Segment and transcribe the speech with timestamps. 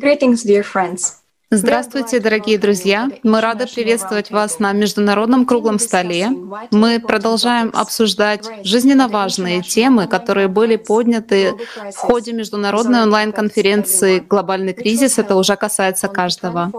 [0.00, 1.19] Greetings, dear friends.
[1.52, 3.10] Здравствуйте, дорогие друзья!
[3.24, 6.28] Мы рады приветствовать вас на Международном круглом столе.
[6.70, 11.54] Мы продолжаем обсуждать жизненно важные темы, которые были подняты
[11.92, 15.18] в ходе международной онлайн-конференции «Глобальный кризис».
[15.18, 16.70] Это уже касается каждого,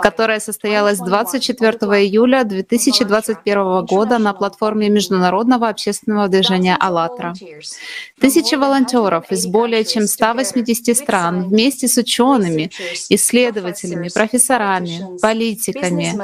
[0.00, 1.72] которая состоялась 24
[2.02, 7.34] июля 2021 года на платформе Международного общественного движения «АЛЛАТРА».
[8.18, 12.70] Тысячи волонтеров из более чем 180 стран вместе с учеными,
[13.10, 16.14] исследователями, профессорами, политиками,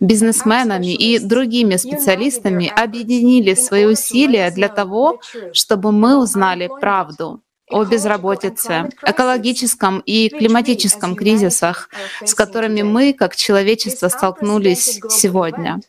[0.00, 5.20] бизнесменами и другими специалистами объединили свои усилия для того,
[5.52, 11.90] чтобы мы узнали правду о безработице, экологическом и климатическом кризисах,
[12.24, 15.80] с которыми мы, как человечество, столкнулись сегодня.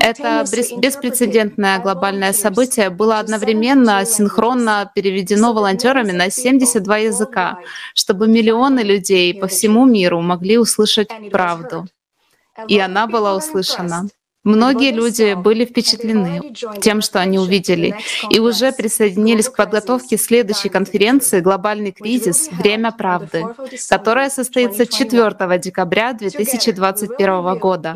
[0.00, 0.44] Это
[0.78, 7.58] беспрецедентное глобальное событие было одновременно синхронно переведено волонтерами на 72 языка,
[7.94, 11.86] чтобы миллионы людей по всему миру могли услышать правду.
[12.68, 14.08] И она была услышана.
[14.42, 17.94] Многие люди были впечатлены тем, что они увидели,
[18.30, 22.48] и уже присоединились к подготовке следующей конференции «Глобальный кризис.
[22.50, 23.44] Время правды»,
[23.88, 27.94] которая состоится 4 декабря 2021 года.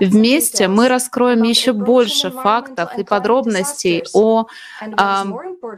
[0.00, 4.46] Вместе мы раскроем еще больше фактов и подробностей о,
[4.96, 5.24] о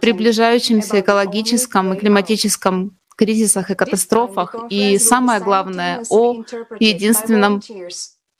[0.00, 6.42] приближающемся экологическом и климатическом кризисах и катастрофах, и самое главное, о
[6.80, 7.60] единственном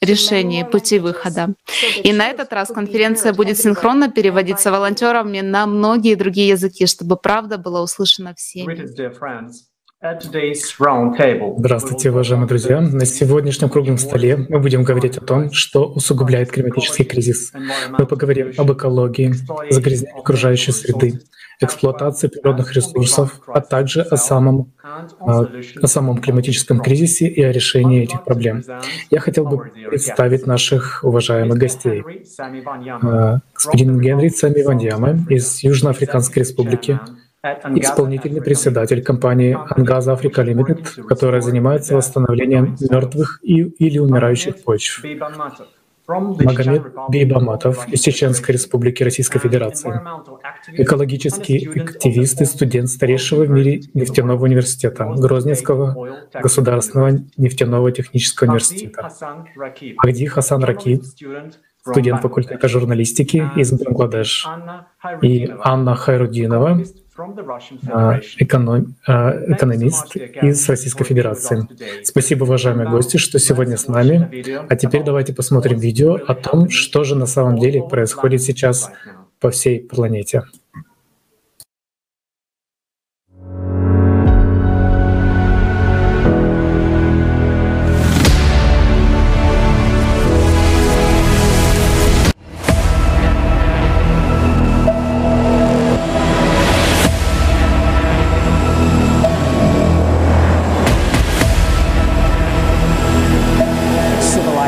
[0.04, 1.54] решении пути выхода.
[2.02, 7.58] И на этот раз конференция будет синхронно переводиться волонтерами на многие другие языки, чтобы правда
[7.58, 8.86] была услышана всеми.
[11.58, 12.80] Здравствуйте, уважаемые друзья!
[12.82, 17.52] На сегодняшнем круглом столе мы будем говорить о том, что усугубляет климатический кризис.
[17.88, 19.32] Мы поговорим об экологии,
[19.70, 21.20] загрязнении окружающей среды,
[21.64, 24.72] эксплуатации природных ресурсов, а также о самом,
[25.20, 25.46] а,
[25.82, 28.62] о самом климатическом кризисе и о решении этих проблем.
[29.10, 32.04] Я хотел бы представить наших уважаемых гостей.
[33.02, 37.00] А, господин Генри Цами Ваньяме из Южноафриканской Республики,
[37.76, 45.04] исполнительный председатель компании Ангаза Африка Лимитед, которая занимается восстановлением мертвых и, или умирающих почв.
[46.06, 50.00] Магомед Бейбаматов из Чеченской Республики Российской Федерации,
[50.72, 59.10] экологический активист и студент старейшего в мире нефтяного университета, Грозненского государственного нефтяного технического университета.
[59.96, 61.00] Махди Хасан Раки,
[61.80, 64.46] студент факультета журналистики из Бангладеш,
[65.22, 66.82] и Анна Хайрудинова,
[68.38, 71.68] эконом, а, экономист из Российской Федерации.
[72.02, 74.44] Спасибо, уважаемые гости, что сегодня с нами.
[74.68, 78.90] А теперь давайте посмотрим видео о том, что же на самом деле происходит сейчас
[79.38, 80.42] по всей планете.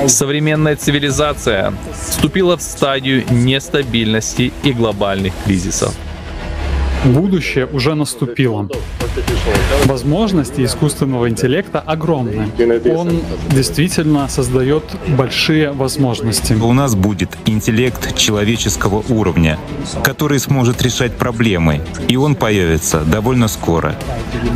[0.06, 1.74] Современная цивилизация
[2.08, 5.94] вступила в стадию нестабильности и глобальных кризисов.
[7.04, 8.68] Будущее уже наступило.
[9.84, 12.48] Возможности искусственного интеллекта огромны.
[12.90, 14.82] Он действительно создает
[15.16, 16.54] большие возможности.
[16.54, 19.58] У нас будет интеллект человеческого уровня,
[20.02, 23.94] который сможет решать проблемы, и он появится довольно скоро.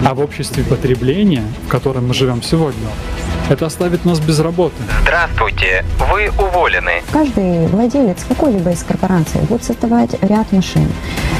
[0.04, 2.88] А в обществе потребления, в котором мы живем сегодня,
[3.50, 4.76] это оставит нас без работы.
[5.02, 7.02] Здравствуйте, вы уволены.
[7.10, 10.88] Каждый владелец какой-либо из корпораций будет создавать ряд машин,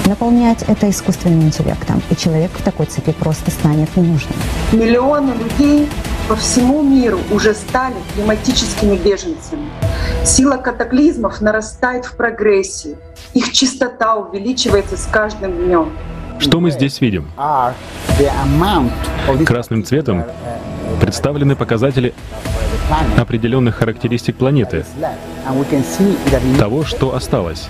[0.06, 4.34] наполнять это искусственным интеллектом, и человек в такой цепи просто станет ненужным.
[4.72, 5.88] Миллионы людей
[6.28, 9.68] по всему миру уже стали климатическими беженцами.
[10.24, 12.96] Сила катаклизмов нарастает в прогрессии.
[13.34, 15.92] Их частота увеличивается с каждым днем.
[16.40, 17.30] Что мы здесь видим?
[19.46, 20.24] Красным цветом
[21.00, 22.12] представлены показатели
[23.16, 24.84] определенных характеристик планеты,
[26.58, 27.68] того, что осталось.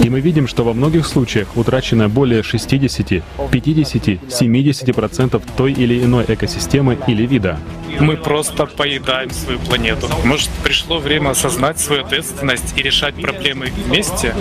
[0.00, 6.24] И мы видим, что во многих случаях утрачено более 60, 50, 70% той или иной
[6.28, 7.58] экосистемы или вида.
[8.00, 10.08] Мы просто поедаем свою планету.
[10.24, 14.34] Может, пришло время осознать свою ответственность и решать проблемы вместе?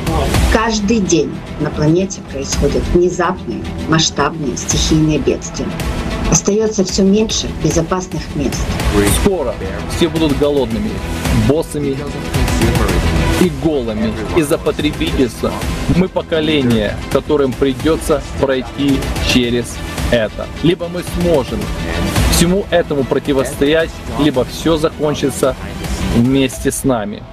[0.54, 5.68] Каждый день на планете происходят внезапные, масштабные стихийные бедствия.
[6.32, 8.60] Остается все меньше безопасных мест.
[9.22, 9.54] Скоро
[9.96, 10.92] все будут голодными,
[11.48, 11.96] боссами
[13.42, 15.52] и голыми из-за потребительства.
[15.96, 19.00] Мы поколение, которым придется пройти
[19.32, 19.78] через
[20.12, 20.48] это.
[20.64, 21.60] Либо мы сможем
[22.32, 25.56] всему этому противостоять, либо все закончится
[26.16, 27.24] вместе с нами.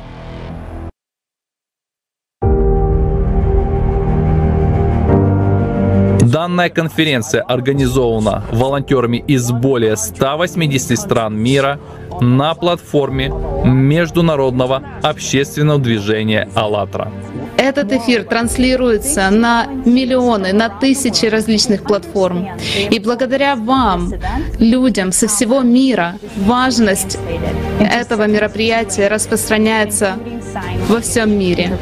[6.25, 11.79] Данная конференция организована волонтерами из более 180 стран мира
[12.21, 13.31] на платформе
[13.65, 17.13] Международного общественного движения «АЛЛАТРА».
[17.59, 22.49] Этот эфир транслируется на миллионы, на тысячи различных платформ.
[22.91, 24.13] И благодаря вам,
[24.59, 27.19] людям со всего мира, важность
[27.81, 30.15] этого мероприятия распространяется
[30.89, 31.79] во всем мире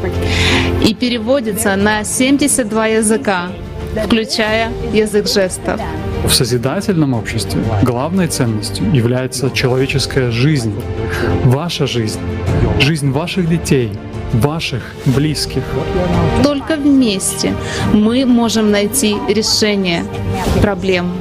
[0.85, 3.49] и переводится на 72 языка,
[4.05, 5.81] включая язык жестов.
[6.25, 10.75] В созидательном обществе главной ценностью является человеческая жизнь,
[11.44, 12.21] ваша жизнь,
[12.81, 13.91] жизнь ваших детей,
[14.33, 15.62] ваших близких.
[16.43, 17.53] Только вместе
[17.93, 20.05] мы можем найти решение
[20.61, 21.12] проблем.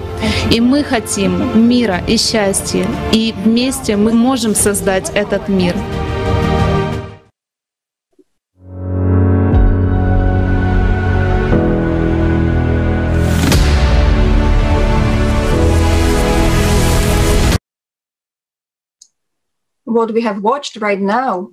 [0.52, 2.86] И мы хотим мира и счастья.
[3.12, 5.76] И вместе мы можем создать этот мир.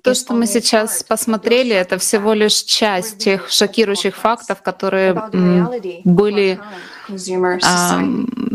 [0.02, 5.14] То, что мы сейчас посмотрели, это всего лишь часть тех шокирующих фактов, которые
[6.04, 6.60] были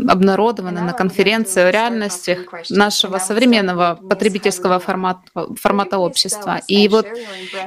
[0.08, 2.38] обнародованы на конференции о реальностях
[2.70, 5.22] нашего современного потребительского формата,
[5.60, 6.60] формата общества.
[6.68, 7.06] И вот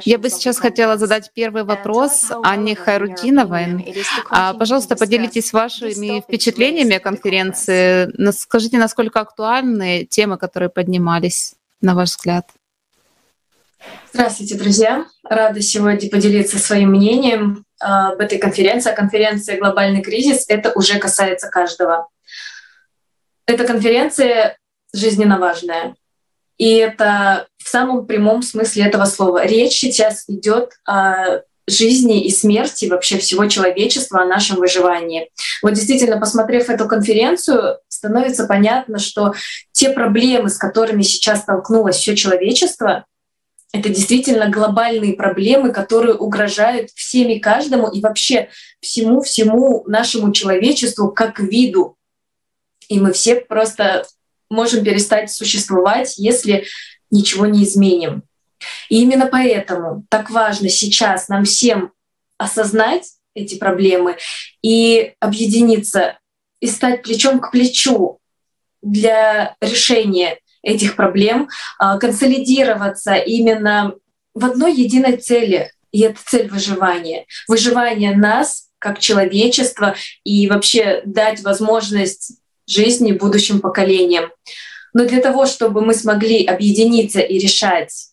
[0.06, 3.94] я бы сейчас хотела задать первый вопрос Анне Хайрудиновой.
[4.30, 8.10] А, пожалуйста, поделитесь вашими впечатлениями о конференции.
[8.31, 12.50] Скажите, насколько актуальны темы, которые поднимались, на ваш взгляд?
[14.13, 15.06] Здравствуйте, друзья!
[15.24, 18.91] Рада сегодня поделиться своим мнением об этой конференции.
[18.91, 22.07] А конференция «Глобальный кризис»— это уже касается каждого.
[23.45, 24.57] Эта конференция
[24.94, 25.95] жизненно важная.
[26.57, 29.45] И это в самом прямом смысле этого слова.
[29.45, 35.30] Речь сейчас идет о жизни и смерти вообще всего человечества, о нашем выживании.
[35.62, 39.34] Вот действительно, посмотрев эту конференцию, становится понятно, что
[39.74, 43.06] те проблемы, с которыми сейчас столкнулось все человечество,
[43.74, 48.50] это действительно глобальные проблемы, которые угрожают всем и каждому и вообще
[48.80, 51.98] всему-всему нашему человечеству как виду.
[52.88, 54.06] И мы все просто
[54.50, 56.66] можем перестать существовать, если
[57.12, 58.24] ничего не изменим.
[58.89, 61.92] И именно поэтому так важно сейчас нам всем
[62.38, 64.18] осознать эти проблемы
[64.62, 66.18] и объединиться
[66.59, 68.19] и стать плечом к плечу
[68.81, 71.50] для решения этих проблем,
[71.80, 73.94] а, консолидироваться именно
[74.33, 77.25] в одной единой цели, и это цель выживания.
[77.48, 84.30] Выживание нас как человечества и вообще дать возможность жизни будущим поколениям.
[84.94, 88.10] Но для того, чтобы мы смогли объединиться и решать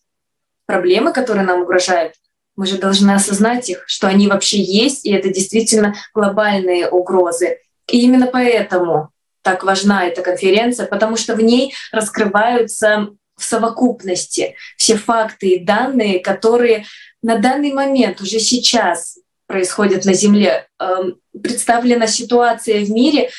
[0.66, 2.14] проблемы, которые нам угрожают,
[2.56, 7.58] мы же должны осознать их, что они вообще есть, и это действительно глобальные угрозы.
[7.88, 9.10] И именно поэтому
[9.42, 16.20] так важна эта конференция, потому что в ней раскрываются в совокупности все факты и данные,
[16.20, 16.86] которые
[17.22, 20.68] на данный момент уже сейчас происходят на Земле.
[20.78, 23.30] Эм, представлена ситуация в мире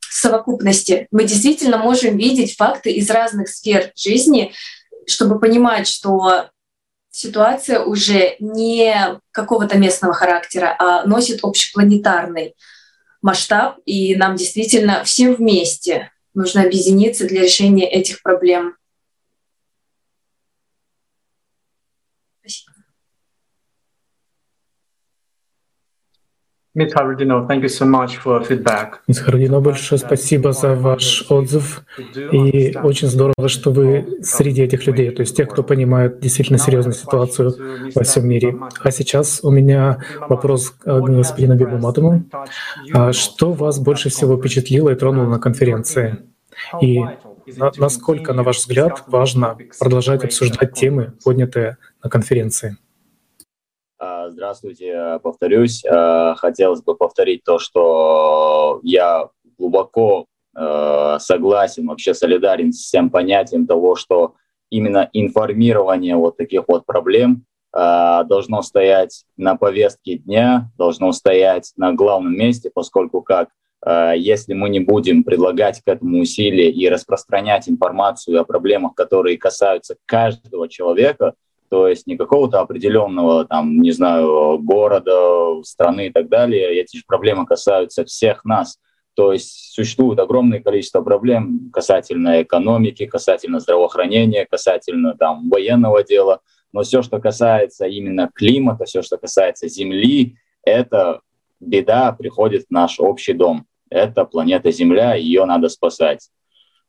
[0.00, 1.08] в совокупности.
[1.10, 4.52] Мы действительно можем видеть факты из разных сфер жизни,
[5.06, 6.48] чтобы понимать, что
[7.10, 12.54] ситуация уже не какого-то местного характера, а носит общепланетарный
[13.22, 18.76] масштаб, и нам действительно всем вместе нужно объединиться для решения этих проблем.
[29.06, 31.82] Мисс Харудино, большое спасибо за ваш отзыв.
[32.32, 36.94] И очень здорово, что вы среди этих людей, то есть тех, кто понимает действительно серьезную
[36.94, 37.54] ситуацию
[37.94, 38.56] во всем мире.
[38.80, 42.24] А сейчас у меня вопрос к господину Бибуматому.
[42.92, 46.18] А что вас больше всего впечатлило и тронуло на конференции?
[46.82, 47.00] И
[47.76, 52.78] насколько, на ваш взгляд, важно продолжать обсуждать темы, поднятые на конференции?
[53.98, 55.84] А, здравствуйте, повторюсь.
[55.84, 63.66] А, хотелось бы повторить то, что я глубоко а, согласен, вообще солидарен с всем понятием
[63.66, 64.34] того, что
[64.70, 72.32] именно информирование вот таких вот проблем должно стоять на повестке дня, должно стоять на главном
[72.32, 73.48] месте, поскольку как
[74.16, 79.96] если мы не будем предлагать к этому усилия и распространять информацию о проблемах, которые касаются
[80.06, 81.34] каждого человека,
[81.74, 86.80] то есть не какого-то определенного, там, не знаю, города, страны и так далее.
[86.80, 88.78] Эти же проблемы касаются всех нас.
[89.14, 96.42] То есть существует огромное количество проблем касательно экономики, касательно здравоохранения, касательно там, военного дела.
[96.72, 101.22] Но все, что касается именно климата, все, что касается Земли, это
[101.58, 103.66] беда приходит в наш общий дом.
[103.90, 106.28] Это планета Земля, ее надо спасать.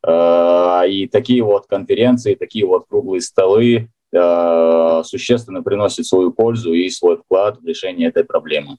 [0.05, 6.89] Э, и такие вот конференции, такие вот круглые столы э, существенно приносят свою пользу и
[6.89, 8.77] свой вклад в решение этой проблемы.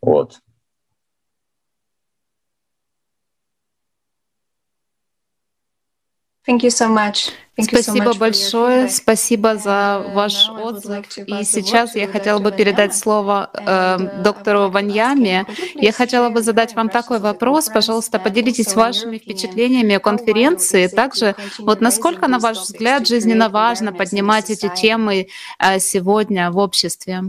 [0.00, 0.38] Вот.
[6.46, 7.32] Thank you so much.
[7.58, 11.06] Спасибо большое, спасибо за uh, ваш отзыв.
[11.18, 15.46] И сейчас я хотела бы передать слово э, uh, доктору Ваньяме.
[15.74, 17.68] Я хотела бы задать вам такой вопрос.
[17.68, 20.88] Пожалуйста, поделитесь вашими впечатлениями о конференции.
[20.88, 25.28] Также, вот насколько, на ваш взгляд, жизненно важно поднимать эти темы
[25.60, 27.22] э, сегодня в обществе?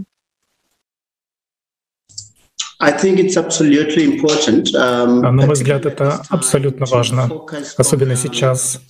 [2.81, 7.29] Um, на мой взгляд, это абсолютно важно,
[7.77, 8.81] особенно сейчас,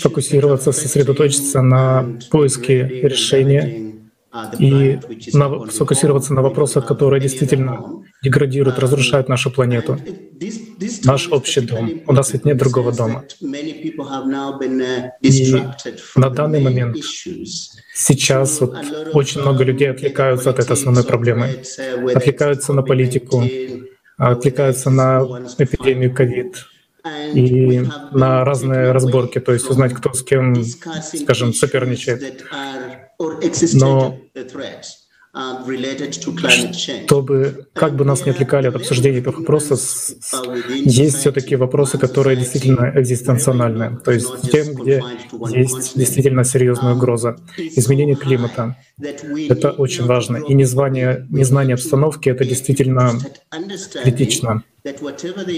[0.00, 3.86] фокусироваться, сосредоточиться на поиске решения
[4.58, 4.98] и
[5.32, 9.98] на, сфокусироваться на вопросах, которые действительно деградируют, разрушают нашу планету,
[11.04, 12.02] наш общий дом.
[12.06, 13.24] У нас ведь нет другого дома.
[15.22, 15.56] И
[16.16, 16.96] на данный момент,
[17.94, 18.76] сейчас вот
[19.12, 21.62] очень много людей отвлекаются от этой основной проблемы,
[22.14, 23.42] отвлекаются на политику,
[24.18, 25.22] отвлекаются на
[25.58, 26.66] эпидемию ковид,
[27.34, 32.44] и на разные разборки, то есть узнать, кто с кем, скажем, соперничает.
[33.74, 34.18] Но
[37.06, 39.80] чтобы, как бы нас не отвлекали от обсуждения этих вопросов,
[40.70, 45.02] есть все-таки вопросы, которые действительно экзистенциональны, то есть тем, где
[45.50, 47.36] есть действительно серьезная угроза.
[47.58, 48.76] Изменение климата—
[49.50, 53.12] это очень важно, и незнание, незнание обстановки— это действительно
[54.02, 54.62] критично.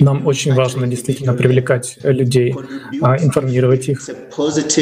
[0.01, 2.55] Нам очень важно действительно привлекать людей,
[3.01, 4.01] а, информировать их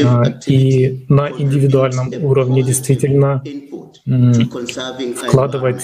[0.05, 3.43] а, и на индивидуальном уровне действительно
[5.17, 5.83] вкладывать,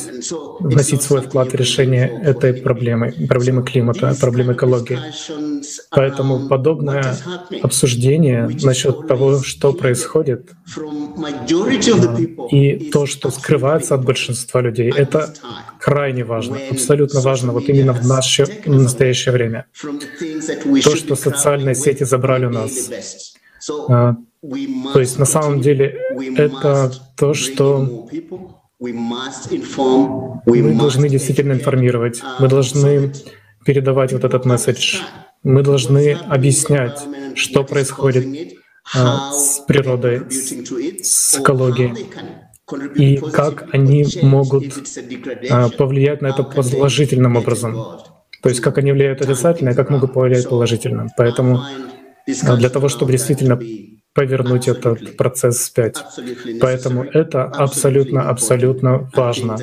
[0.61, 4.99] вносить свой вклад в решение этой проблемы, проблемы климата, проблемы экологии.
[5.91, 7.17] Поэтому подобное
[7.63, 10.53] обсуждение насчет того, что происходит,
[12.51, 15.35] и то, что скрывается от большинства людей, это
[15.81, 17.53] крайне важно, абсолютно важно.
[17.53, 19.67] Вот именно в наше в настоящее время.
[20.85, 22.91] То, что социальные сети забрали у нас.
[23.89, 24.17] А,
[24.93, 26.01] то есть на самом деле
[26.37, 28.09] это то, что
[28.81, 33.13] мы должны действительно информировать, мы должны
[33.65, 35.03] передавать вот этот месседж,
[35.45, 37.01] мы должны объяснять,
[37.37, 38.55] что происходит
[38.95, 42.09] а, с природой, с экологией
[42.97, 44.65] и как они могут
[45.51, 47.77] а, повлиять на это положительным образом.
[48.43, 51.07] То есть как они влияют отрицательно и как могут повлиять положительно.
[51.17, 51.63] Поэтому
[52.45, 53.59] а, для того, чтобы действительно
[54.15, 56.05] повернуть этот процесс вспять.
[56.61, 59.57] Поэтому это абсолютно, абсолютно важно.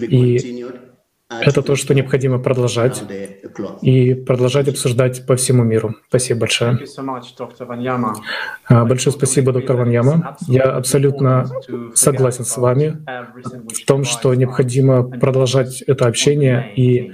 [0.00, 0.64] И
[1.40, 3.02] это то, что необходимо продолжать
[3.80, 5.94] и продолжать обсуждать по всему миру.
[6.08, 6.78] Спасибо большое.
[8.68, 10.36] А, большое спасибо, доктор Ваньяма.
[10.46, 11.46] Я абсолютно
[11.94, 12.98] согласен с вами
[13.72, 17.12] в том, что необходимо продолжать это общение и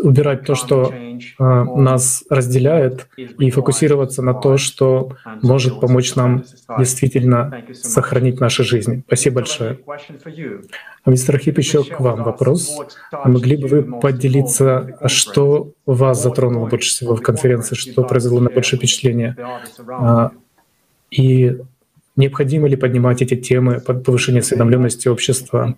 [0.00, 6.44] убирать то, что э, нас разделяет, и фокусироваться на то, что может помочь нам
[6.78, 9.02] действительно сохранить наши жизни.
[9.06, 9.78] Спасибо большое.
[11.04, 12.78] Мистер Хип, еще к вам вопрос.
[13.24, 18.78] Могли бы вы поделиться, что вас затронуло больше всего в конференции, что произвело на большее
[18.78, 19.36] впечатление?
[19.88, 20.30] А,
[21.10, 21.58] и
[22.16, 25.74] необходимо ли поднимать эти темы под повышение осведомленности общества?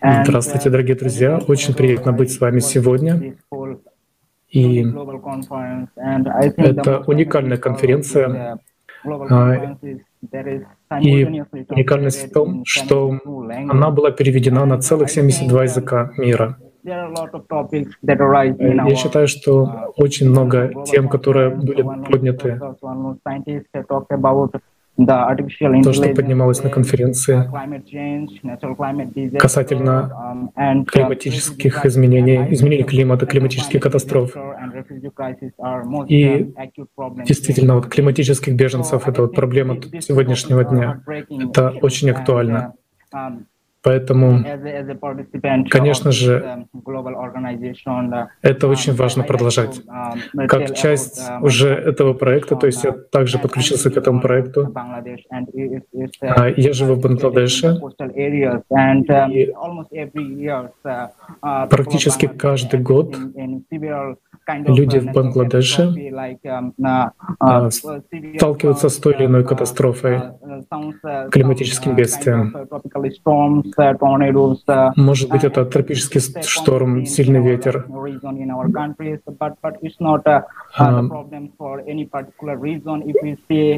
[0.00, 1.38] Здравствуйте, дорогие друзья.
[1.48, 3.36] Очень приятно быть с вами сегодня.
[4.48, 4.86] И
[6.56, 8.58] это уникальная конференция.
[9.04, 9.76] А,
[11.00, 13.20] и уникальность в том, что
[13.68, 16.56] она была переведена на целых 72 языка мира.
[16.82, 17.14] Я
[18.96, 22.58] считаю, что очень много тем, которые были подняты
[25.06, 27.48] то, что поднималось на конференции
[29.38, 34.36] касательно um, климатических изменений, изменений климата, климатических катастроф.
[36.08, 36.52] И
[37.24, 41.00] действительно, вот климатических беженцев— это вот проблема сегодняшнего дня.
[41.06, 42.74] Это очень актуально.
[43.78, 44.44] Um, Поэтому,
[45.70, 46.66] конечно же,
[48.42, 49.80] это очень важно продолжать.
[50.48, 54.74] Как часть уже этого проекта, то есть я также подключился к этому проекту.
[56.20, 57.80] А, я живу в Бангладеше,
[59.30, 59.52] и
[61.70, 63.16] практически каждый год
[64.66, 66.12] люди в Бангладеше
[67.40, 70.20] а, сталкиваются с той или иной катастрофой,
[71.30, 72.54] климатическим бедствием.
[74.96, 77.86] Может быть, это тропический шторм, сильный ветер.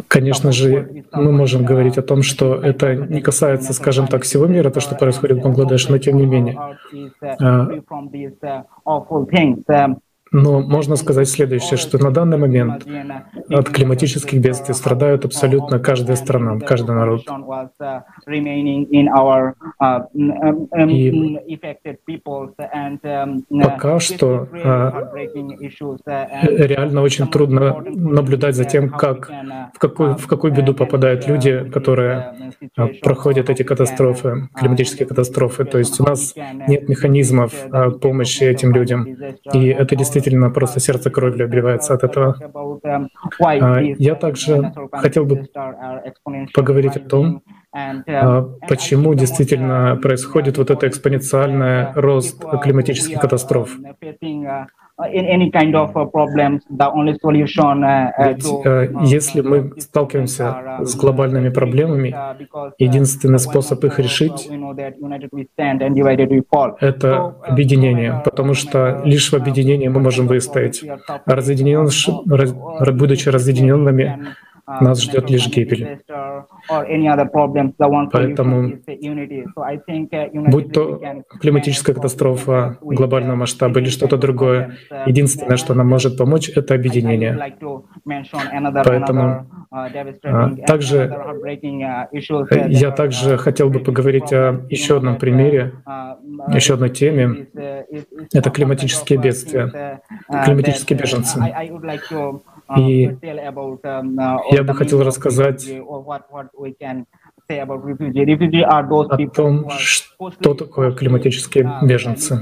[0.08, 4.70] Конечно же, мы можем говорить о том, что это не касается, скажем так, всего мира,
[4.70, 6.58] то, что происходит в Бангладеше, но тем не менее.
[10.32, 12.86] Но можно сказать следующее, что на данный момент
[13.48, 17.22] от климатических бедствий страдают абсолютно каждая страна, каждый народ.
[20.88, 21.38] И
[23.62, 25.10] пока что а,
[26.44, 29.30] реально очень трудно наблюдать за тем, как,
[29.74, 32.34] в, какую, в какую беду попадают люди, которые
[32.76, 35.64] а, проходят эти катастрофы, климатические катастрофы.
[35.64, 36.34] То есть у нас
[36.68, 39.08] нет механизмов а, помощи этим людям.
[39.52, 42.36] И это действительно действительно просто сердце кровью обливается от этого.
[43.40, 45.46] А, я также хотел бы
[46.54, 53.76] поговорить о том, а, почему действительно происходит вот это экспоненциальный рост климатических катастроф.
[58.18, 58.46] Ведь
[59.10, 62.14] если мы сталкиваемся с глобальными проблемами,
[62.78, 64.48] единственный способ их решить—
[66.80, 70.84] это объединение, потому что лишь в объединении мы можем выстоять.
[71.26, 71.88] Разъединен,
[72.96, 74.34] будучи разъединенными,
[74.80, 76.00] нас ждет лишь гибель.
[78.12, 78.72] Поэтому,
[80.50, 81.00] будь то
[81.40, 87.38] климатическая катастрофа глобального масштаба или что-то другое, единственное, что нам может помочь, это объединение.
[88.84, 91.16] Поэтому а, также
[92.68, 95.72] я также хотел бы поговорить о еще одном примере,
[96.52, 97.48] еще одной теме.
[98.32, 100.02] Это климатические бедствия,
[100.44, 101.40] климатические беженцы.
[102.76, 103.16] И
[104.52, 105.68] я бы хотел рассказать
[108.62, 112.36] о том, что такое климатические беженцы.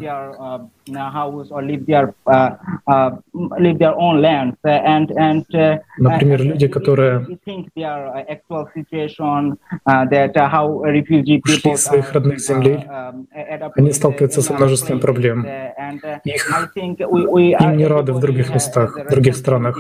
[5.98, 7.38] Например, люди, которые ушли
[11.72, 12.84] из своих родных земель,
[13.76, 15.46] они сталкиваются со множеством проблем.
[16.24, 19.78] Их, им не рады в других местах, в других странах.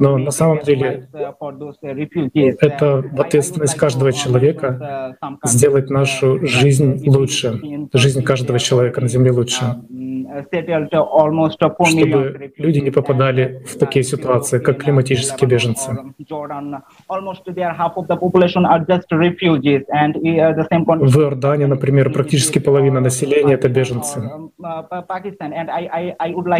[0.00, 1.08] Но на самом деле
[2.34, 7.60] это ответственность каждого человека сделать нашу жизнь лучше,
[7.92, 9.76] жизнь каждого человека на Земле лучше
[11.86, 15.90] чтобы люди не попадали в такие ситуации, как климатические беженцы.
[21.08, 24.20] В Иордании, например, практически половина населения— это беженцы.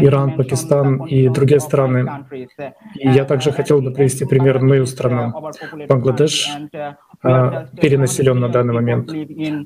[0.01, 2.09] Иран, Пакистан и другие страны.
[2.95, 5.33] Я также хотел бы привести пример мою страну.
[5.89, 6.51] Бангладеш
[7.23, 9.11] а, перенаселен на данный момент.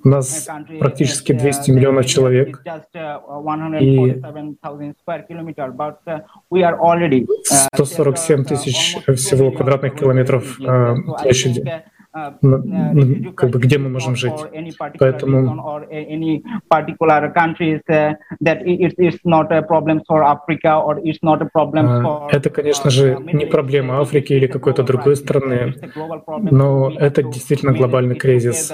[0.05, 0.49] У нас
[0.79, 2.63] практически 200 миллионов человек,
[3.81, 4.21] и
[7.73, 14.33] 147 тысяч всего квадратных километров а, площади как бы где мы можем жить.
[14.99, 15.83] Поэтому
[22.31, 25.75] это, конечно же, не проблема Африки или какой-то другой страны,
[26.51, 28.73] но это действительно глобальный кризис.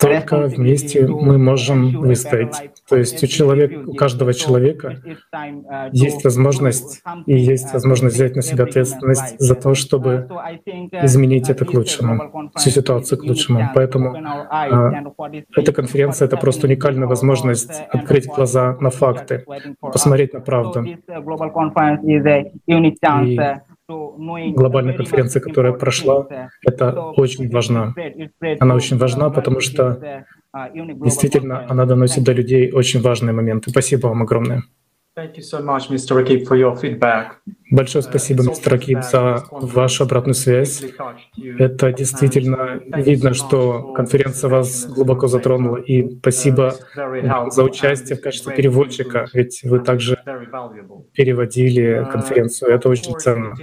[0.00, 2.70] Только вместе мы можем выстоять.
[2.88, 5.00] То есть у человека, у каждого человека
[5.92, 10.28] есть возможность и есть возможность взять на себя ответственность за то, чтобы
[11.02, 13.70] изменить это к лучшему, всю ситуацию к лучшему.
[13.72, 14.16] Поэтому
[14.50, 15.04] а,
[15.54, 19.44] эта конференция— это просто уникальная возможность открыть глаза на факты,
[19.80, 20.84] посмотреть на правду.
[22.66, 26.26] И глобальная конференция, которая прошла,
[26.66, 27.94] это очень важно.
[28.60, 33.70] Она очень важна, потому что действительно она доносит до людей очень важные моменты.
[33.70, 34.62] Спасибо вам огромное.
[37.70, 40.82] Большое спасибо, мистер Акип, за вашу обратную связь.
[41.58, 45.76] Это действительно видно, что конференция вас глубоко затронула.
[45.76, 46.74] И спасибо
[47.50, 50.18] за участие в качестве переводчика, ведь вы также
[51.12, 52.70] переводили конференцию.
[52.70, 53.54] Это очень ценно.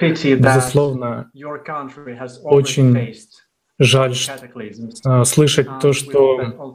[0.00, 1.30] Безусловно,
[2.42, 3.14] очень
[3.80, 4.14] Жаль
[5.04, 6.72] а, слышать то, что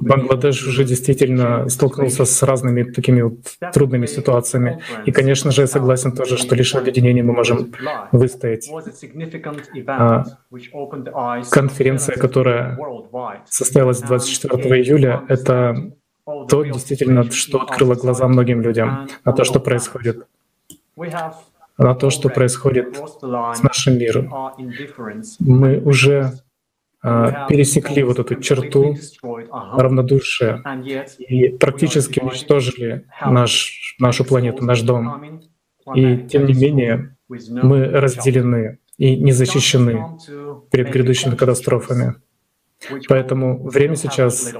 [0.00, 3.38] Бангладеш уже действительно столкнулся с разными такими вот
[3.72, 4.80] трудными ситуациями.
[5.06, 7.72] И, конечно же, я согласен тоже, что лишь объединение мы можем
[8.12, 8.70] выстоять.
[9.88, 10.24] А,
[11.50, 12.78] конференция, которая
[13.46, 15.90] состоялась 24 июля, это
[16.24, 20.26] то действительно, что открыло глаза многим людям на то, что происходит
[21.78, 24.32] на то, что происходит с нашим миром.
[25.40, 26.32] Мы уже
[27.02, 28.96] а, пересекли вот эту черту
[29.52, 30.62] равнодушия
[31.18, 35.40] и практически уничтожили наш, нашу планету, наш дом.
[35.94, 40.18] И тем не менее мы разделены и не защищены
[40.70, 42.14] перед грядущими катастрофами.
[43.08, 44.52] Поэтому время сейчас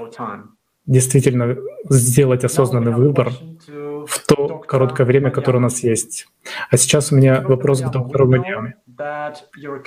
[0.85, 1.57] действительно
[1.89, 3.31] сделать осознанный выбор
[4.27, 6.27] то короткое время, которое у нас есть.
[6.69, 8.75] А сейчас у меня вопрос к доктору Ваньяме.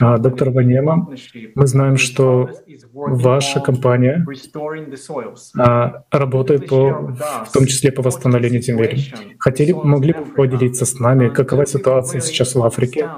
[0.00, 1.08] А, доктор Ваньяма,
[1.54, 2.48] мы знаем, что
[2.92, 4.24] ваша компания
[5.58, 7.14] а, работает по,
[7.46, 9.14] в том числе по восстановлению земель.
[9.38, 13.08] Хотели, могли бы поделиться с нами, какова ситуация сейчас в Африке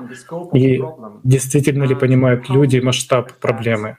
[0.52, 0.82] и
[1.22, 3.98] действительно ли понимают люди масштаб проблемы?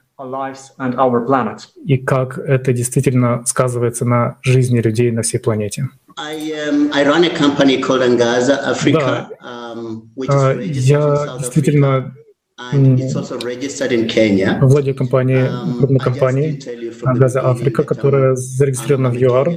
[1.85, 5.89] И как это действительно сказывается на жизни людей на всей планете?
[9.41, 12.13] Um, да, я действительно
[14.61, 16.61] владею компанией, um, крупной компанией
[17.03, 19.49] Газа Африка, которая зарегистрирована в ЮАР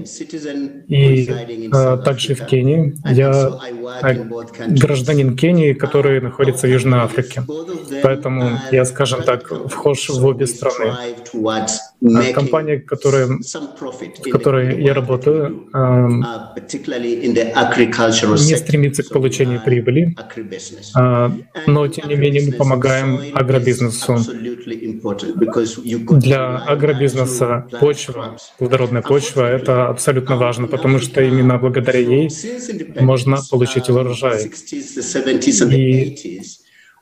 [0.88, 1.30] и
[1.72, 2.96] а, также в Кении.
[3.04, 3.30] Я
[4.02, 4.14] а,
[4.68, 7.42] гражданин Кении, который находится в Южной Африке.
[8.02, 10.94] Поэтому я, скажем так, вхож в обе страны.
[12.34, 15.66] Компания, которая, в которой я работаю,
[18.44, 20.14] не стремится к получению прибыли,
[21.66, 24.18] но тем не менее мы помогаем агробизнесу.
[26.18, 32.30] Для агробизнеса почва, плодородная почва— это абсолютно важно, потому что именно благодаря ей
[33.00, 34.50] можно получить урожай.
[35.40, 36.42] И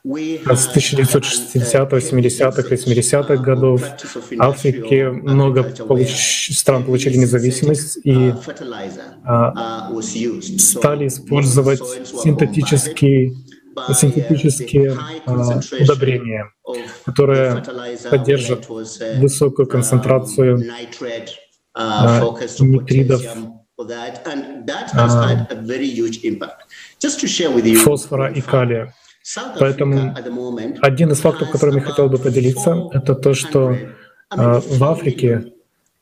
[0.05, 3.81] с 1960-х, 70-х, 80-х годов
[4.37, 6.51] Африке много получ...
[6.55, 8.31] стран получили независимость и
[9.23, 9.89] а,
[10.59, 13.33] стали использовать синтетические
[13.93, 16.51] синтетические а, удобрения,
[17.05, 17.63] которые
[17.97, 20.63] содержат высокую концентрацию
[21.73, 22.21] а,
[22.59, 23.21] нитридов,
[27.75, 28.93] фосфора и калия.
[29.59, 30.15] Поэтому
[30.81, 33.77] один из фактов, которым я хотел бы поделиться, это то, что э,
[34.29, 35.53] в Африке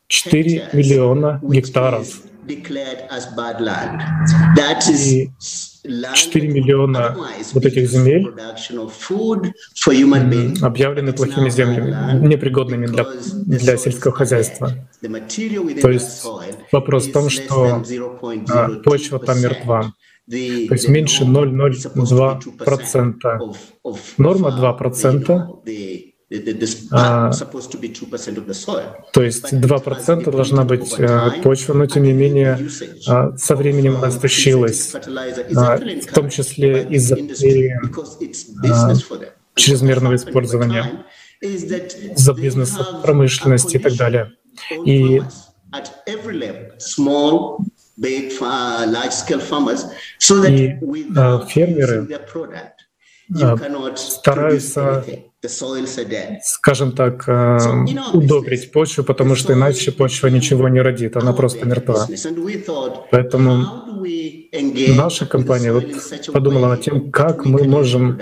[0.08, 2.06] 4 миллиона гектаров
[2.46, 2.56] и
[6.14, 7.16] 4 миллиона
[7.52, 8.32] вот этих земель
[10.62, 13.06] объявлены плохими землями, непригодными для,
[13.46, 14.72] для сельского хозяйства.
[15.82, 16.24] То есть
[16.72, 17.82] вопрос в том, что
[18.50, 19.92] а, почва там мертва.
[20.28, 23.56] То есть меньше 0,02%.
[24.18, 25.60] Норма 2%.
[26.90, 27.30] А,
[29.12, 32.58] то есть 2% должна быть а, почва, но тем не менее
[33.06, 34.94] а, со временем она истощилась,
[35.54, 37.18] а, в том числе из-за
[38.64, 38.94] а,
[39.54, 41.04] чрезмерного использования,
[42.16, 44.32] за бизнеса, промышленности и так далее.
[44.86, 45.20] И
[50.48, 50.78] и
[51.48, 52.08] фермеры
[53.96, 55.04] стараются,
[56.42, 57.58] скажем так, э,
[58.12, 62.06] удобрить почву, потому что иначе почва ничего не родит, она просто мертва.
[63.10, 63.66] Поэтому
[64.96, 65.84] наша компания вот
[66.32, 68.20] подумала над тем, как мы можем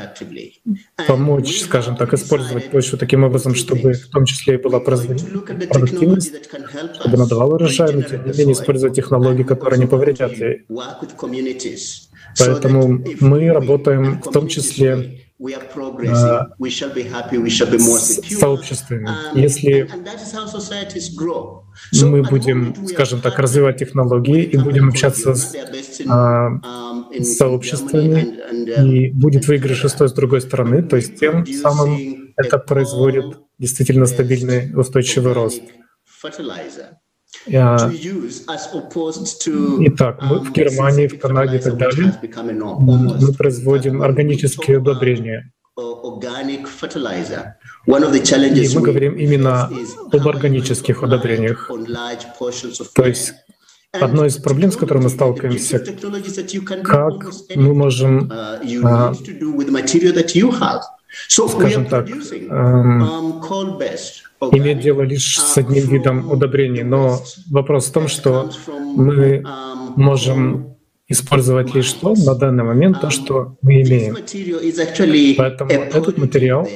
[1.07, 6.35] помочь, скажем так, использовать почву таким образом, чтобы в том числе и была продуктивность,
[7.01, 10.65] чтобы она давала урожай, но тем не менее использовать технологии, которые не повредят ей.
[12.39, 15.22] Поэтому мы работаем в том числе
[18.39, 19.09] сообществами.
[19.35, 19.89] Если
[22.05, 25.55] мы будем, скажем так, развивать технологии и будем общаться с,
[26.09, 26.51] а,
[27.19, 28.39] с сообществами,
[28.87, 34.07] и будет выигрыш с той, с другой стороны, то есть тем самым это производит действительно
[34.07, 35.63] стабильный устойчивый рост.
[39.87, 42.15] Итак, мы в Германии, в Канаде и так далее
[42.79, 45.53] мы производим органические удобрения.
[45.77, 45.81] И
[48.77, 49.71] мы говорим именно
[50.13, 51.71] об органических удобрениях.
[52.95, 53.33] То есть
[53.93, 55.79] одной из проблем, с которой мы сталкиваемся,
[56.85, 57.15] как
[57.57, 59.15] мы можем uh, а,
[61.49, 62.09] скажем так,
[64.51, 66.83] иметь дело лишь с одним видом удобрений.
[66.83, 68.51] Но вопрос в том, что
[68.97, 69.45] мы
[69.97, 70.77] можем
[71.09, 74.17] использовать лишь то на данный момент, то, что мы имеем.
[75.37, 76.69] Поэтому этот материал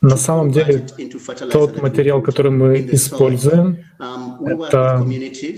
[0.00, 0.86] на самом деле,
[1.50, 3.78] тот материал, который мы используем,
[4.44, 5.04] это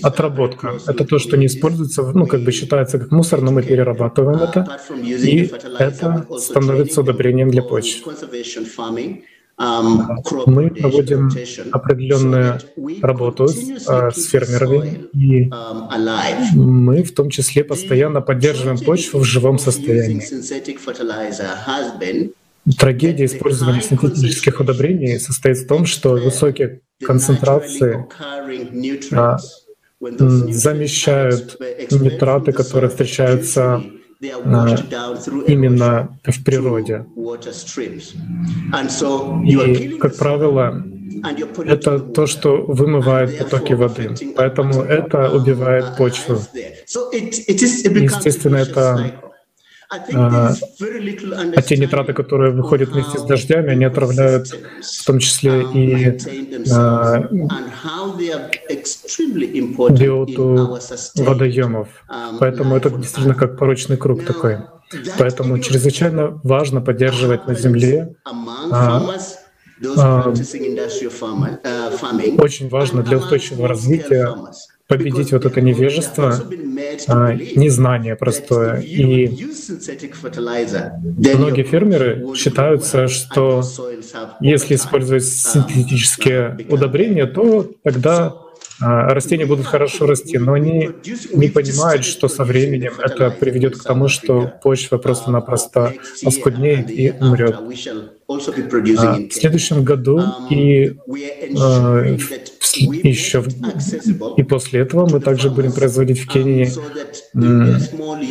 [0.03, 0.79] отработка.
[0.87, 4.79] Это то, что не используется, ну, как бы считается как мусор, но мы перерабатываем это,
[4.95, 8.13] и это становится удобрением для почвы.
[10.47, 11.31] Мы проводим
[11.73, 12.61] определенную
[13.03, 13.85] работу с,
[14.15, 15.51] с фермерами, и
[16.55, 20.23] мы в том числе постоянно поддерживаем почву в живом состоянии.
[22.79, 28.07] Трагедия использования синтетических удобрений состоит в том, что высокие концентрации
[29.13, 29.39] а,
[30.01, 31.59] замещают
[31.91, 33.83] нитраты, которые встречаются
[34.23, 34.77] а,
[35.47, 37.07] именно в природе.
[39.45, 40.85] И, как правило,
[41.65, 44.15] это то, что вымывает потоки воды.
[44.37, 46.39] Поэтому это убивает почву.
[47.13, 49.30] Естественно, это
[49.91, 50.53] а,
[51.67, 56.19] те нитраты, которые выходят вместе с дождями, они отравляют в том числе и
[56.73, 57.29] а,
[59.91, 60.79] биоту
[61.17, 61.89] водоемов.
[62.39, 64.59] Поэтому это действительно как порочный круг такой.
[65.19, 68.15] Поэтому чрезвычайно важно поддерживать на Земле
[68.71, 69.03] а,
[69.97, 70.33] а,
[72.39, 74.35] очень важно для устойчивого развития
[74.91, 76.35] победить вот это невежество,
[77.07, 78.81] а, незнание простое.
[78.81, 79.29] И
[81.37, 83.63] многие фермеры считаются, что
[84.41, 88.35] если использовать синтетические удобрения, то тогда
[88.81, 90.91] растения будут хорошо расти, но они
[91.33, 95.93] не понимают, что со временем это приведет к тому, что почва просто-напросто
[96.25, 97.57] оскуднеет и умрет.
[97.57, 102.17] А, в следующем году и э,
[102.79, 103.45] еще
[104.37, 106.69] и после этого мы также будем производить в Кении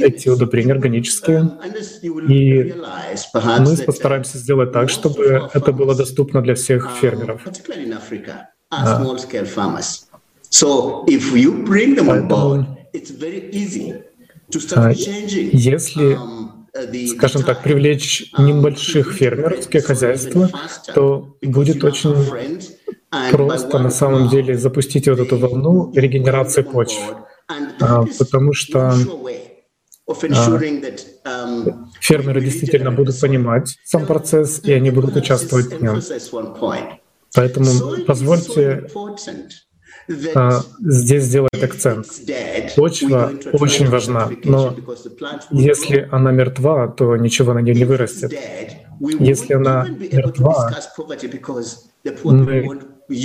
[0.02, 1.52] эти удобрения органические,
[2.02, 2.74] и
[3.60, 7.42] мы постараемся сделать так, чтобы это было доступно для всех фермеров.
[15.52, 16.18] Если
[17.08, 20.50] скажем так, привлечь небольших фермерские хозяйства,
[20.94, 22.16] то будет очень
[23.32, 27.00] просто на самом деле запустить вот эту волну регенерации почв,
[27.80, 28.94] а, потому что
[31.26, 31.54] а,
[32.00, 36.02] фермеры действительно будут понимать сам процесс, и они будут участвовать в нем.
[37.36, 38.88] Поэтому позвольте
[40.80, 42.08] здесь сделать акцент.
[42.76, 44.76] Почва очень важна, но
[45.52, 48.34] если она мертва, то ничего на ней не вырастет.
[49.00, 50.72] Если она мертва,
[52.24, 53.16] мы мы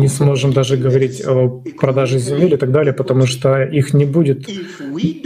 [0.00, 4.48] не сможем даже говорить о продаже земель и так далее, потому что их не будет,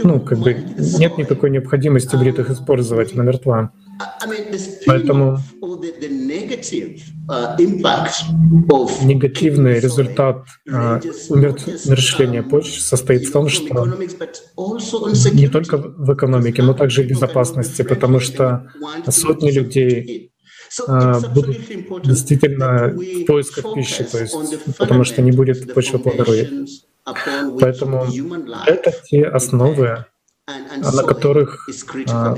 [0.03, 3.71] ну, как бы нет никакой необходимости будет их использовать, она мертва.
[4.85, 5.89] Поэтому uh,
[9.03, 13.85] негативный результат uh, умерщвления почв состоит в том, что
[15.31, 18.67] не только в экономике, но также и в безопасности, потому что
[19.07, 20.31] сотни людей
[20.87, 21.57] а, будут
[22.03, 24.35] действительно в поисках пищи, то есть,
[24.77, 26.85] потому что не будет почва плодородить.
[27.59, 28.07] Поэтому
[28.65, 30.05] это те основы,
[30.47, 31.69] на которых,
[32.07, 32.35] а,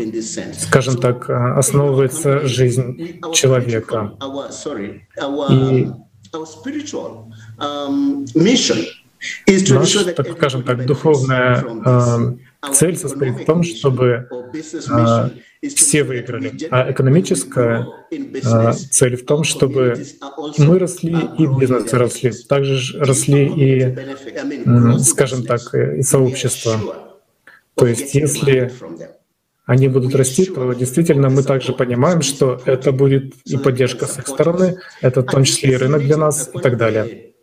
[0.59, 4.13] скажем так, а, основывается жизнь человека.
[9.47, 12.37] И Наша, так скажем так, духовная
[12.73, 14.29] цель состоит в том, чтобы
[15.75, 16.53] все выиграли.
[16.69, 17.87] А экономическая
[18.45, 20.05] а, цель в том, чтобы
[20.59, 22.31] мы росли и бизнесы росли.
[22.47, 27.14] Также росли и, скажем так, и сообщества.
[27.75, 28.71] То есть если
[29.65, 34.27] они будут расти, то действительно мы также понимаем, что это будет и поддержка с их
[34.27, 37.33] стороны, это в том числе и рынок для нас и так далее.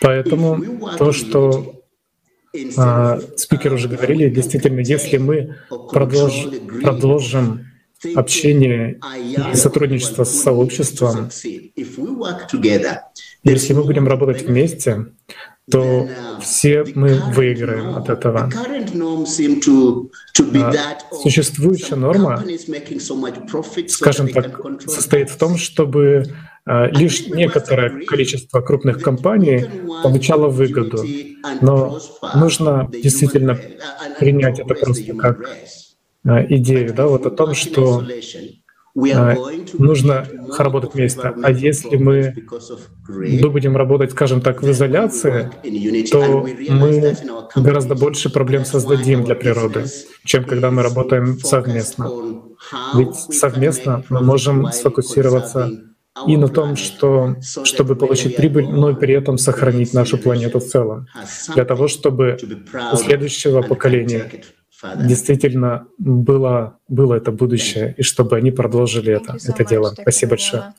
[0.00, 1.82] Поэтому то, что
[2.76, 5.56] а, спикеры уже говорили, действительно, если мы
[5.92, 6.46] продолж,
[6.82, 7.66] продолжим
[8.14, 8.98] общение
[9.52, 11.30] и сотрудничество с сообществом,
[13.44, 15.06] если мы будем работать вместе,
[15.70, 16.08] то
[16.42, 18.50] все мы выиграем от этого.
[20.54, 20.72] А
[21.22, 22.44] существующая норма,
[23.88, 26.24] скажем так, состоит в том, чтобы
[26.66, 29.66] Лишь некоторое количество крупных компаний
[30.02, 31.04] получало выгоду,
[31.62, 31.98] но
[32.34, 33.58] нужно действительно
[34.18, 35.56] принять это просто как
[36.24, 38.59] идею, да, вот о том, что а,
[39.78, 40.26] нужно
[40.58, 41.32] работать вместе.
[41.42, 42.34] А если мы,
[43.08, 45.50] мы будем работать, скажем так, в изоляции,
[46.10, 47.16] то мы
[47.56, 49.84] гораздо больше проблем создадим для природы,
[50.24, 52.10] чем когда мы работаем совместно.
[52.94, 55.70] Ведь совместно мы можем сфокусироваться
[56.26, 60.64] и на том, что, чтобы получить прибыль, но и при этом сохранить нашу планету в
[60.64, 61.06] целом,
[61.54, 62.36] для того, чтобы
[62.92, 64.30] у следующего поколения
[64.82, 69.94] действительно было, было это будущее, и чтобы они продолжили это, это дело.
[69.98, 70.74] Спасибо большое.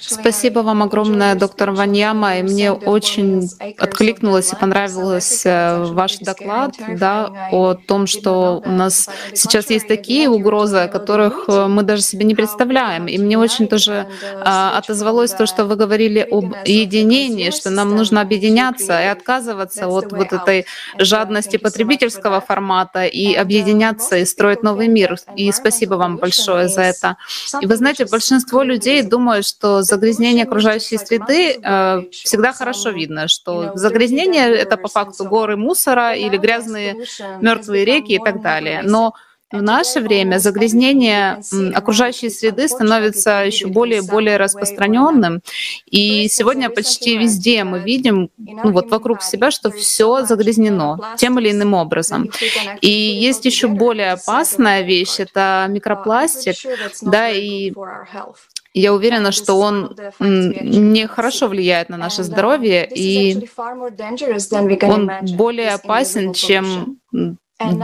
[0.00, 2.40] Спасибо вам огромное, доктор Ваньяма.
[2.40, 9.08] И мне очень откликнулось и понравился э, ваш доклад да, о том, что у нас
[9.32, 13.08] сейчас есть такие угрозы, о которых э, мы даже себе не представляем.
[13.08, 14.06] И мне очень тоже
[14.44, 20.12] а, отозвалось то, что вы говорили об единении, что нам нужно объединяться и отказываться от
[20.12, 20.66] вот этой
[20.98, 25.16] жадности потребительского формата и объединяться и строить новый мир.
[25.34, 27.16] И спасибо вам большое за это.
[27.62, 33.72] И вы знаете, большинство людей думают, что загрязнение окружающей среды э, всегда хорошо видно, что
[33.76, 36.96] загрязнение— это по факту горы мусора или грязные
[37.40, 38.82] мертвые реки и так далее.
[38.82, 39.14] Но
[39.52, 41.40] в наше время загрязнение
[41.72, 45.40] окружающей среды становится еще более и более распространенным.
[45.88, 51.52] И сегодня почти везде мы видим ну, вот вокруг себя, что все загрязнено тем или
[51.52, 52.28] иным образом.
[52.80, 56.56] И есть еще более опасная вещь— это микропластик.
[57.02, 57.72] Да, и
[58.80, 63.48] я уверена, что он нехорошо влияет на наше здоровье, и
[64.82, 66.98] он более опасен, чем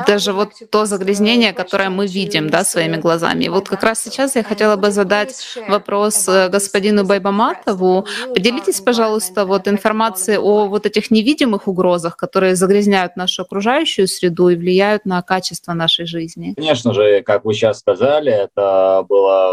[0.06, 3.44] даже вот то загрязнение, которое мы видим да, своими глазами.
[3.44, 5.34] И вот как раз сейчас я хотела бы задать
[5.68, 8.06] вопрос э, господину Байбаматову.
[8.34, 14.56] Поделитесь, пожалуйста, вот информацией о вот этих невидимых угрозах, которые загрязняют нашу окружающую среду и
[14.56, 16.52] влияют на качество нашей жизни.
[16.54, 19.52] Конечно же, как вы сейчас сказали, это было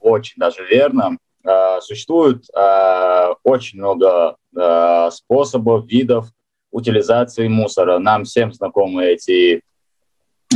[0.00, 1.18] очень даже верно.
[1.44, 2.44] А, существует
[3.42, 4.36] очень много
[5.10, 6.26] способов, видов
[6.70, 7.98] утилизации мусора.
[7.98, 9.62] Нам всем знакомы эти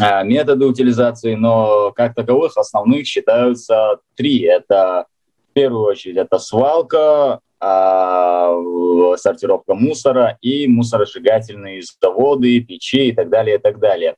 [0.00, 4.40] э, методы утилизации, но как таковых основных считаются три.
[4.42, 5.06] Это
[5.50, 13.56] в первую очередь это свалка, э, сортировка мусора и мусоросжигательные заводы, печи и так далее,
[13.56, 14.16] и так далее.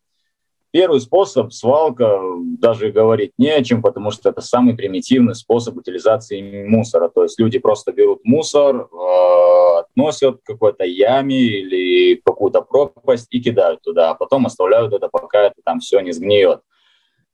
[0.74, 2.20] Первый способ, свалка,
[2.58, 7.08] даже говорить не о чем, потому что это самый примитивный способ утилизации мусора.
[7.14, 13.40] То есть люди просто берут мусор, э, относят к какой-то яме или какую-то пропасть и
[13.40, 16.58] кидают туда, а потом оставляют это, пока это там все не сгниет.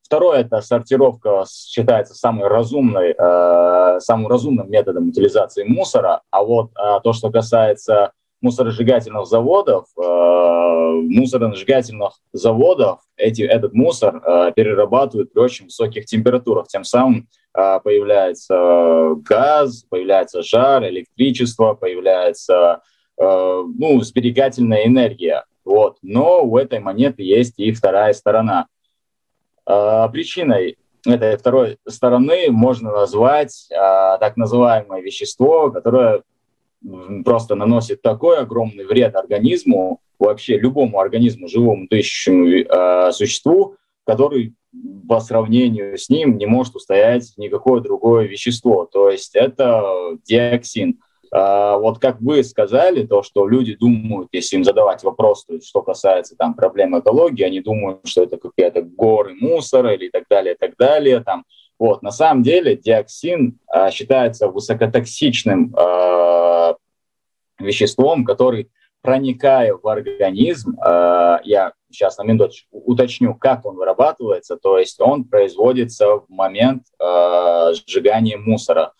[0.03, 6.21] Второе– это сортировка считается самой разумной, э, самым разумным методом утилизации мусора.
[6.31, 14.53] А вот э, то, что касается мусоросжигательных заводов, э, мусоросжигательных заводов эти, этот мусор э,
[14.55, 16.69] перерабатывают при очень высоких температурах.
[16.69, 22.83] Тем самым э, появляется газ, появляется жар, электричество, появляется
[23.23, 25.45] ну, сберегательная энергия.
[25.67, 25.99] Вот.
[26.01, 28.67] Но у этой монеты есть и вторая сторона.
[29.67, 36.23] Причиной этой второй стороны можно назвать так называемое вещество, которое
[37.25, 44.55] просто наносит такой огромный вред организму, вообще любому организму, живому, дышащему э, существу, который
[45.09, 48.89] по сравнению с ним не может устоять никакое другое вещество.
[48.91, 49.83] То есть это
[50.25, 51.01] диоксин.
[51.33, 55.83] А, вот как вы сказали, то, что люди думают, если им задавать вопрос, то что
[55.83, 60.77] касается там, проблем экологии, они думают, что это какие-то горы мусора или так далее, так
[60.77, 61.21] далее.
[61.21, 61.45] Там.
[61.81, 62.03] Вот.
[62.03, 66.77] На самом деле диоксин а, считается высокотоксичным а,
[67.59, 68.71] веществом, который,
[69.03, 75.25] проникая в организм, э, я сейчас на минуту уточню, как он вырабатывается, то есть он
[75.25, 78.93] производится в момент э, сжигания мусора.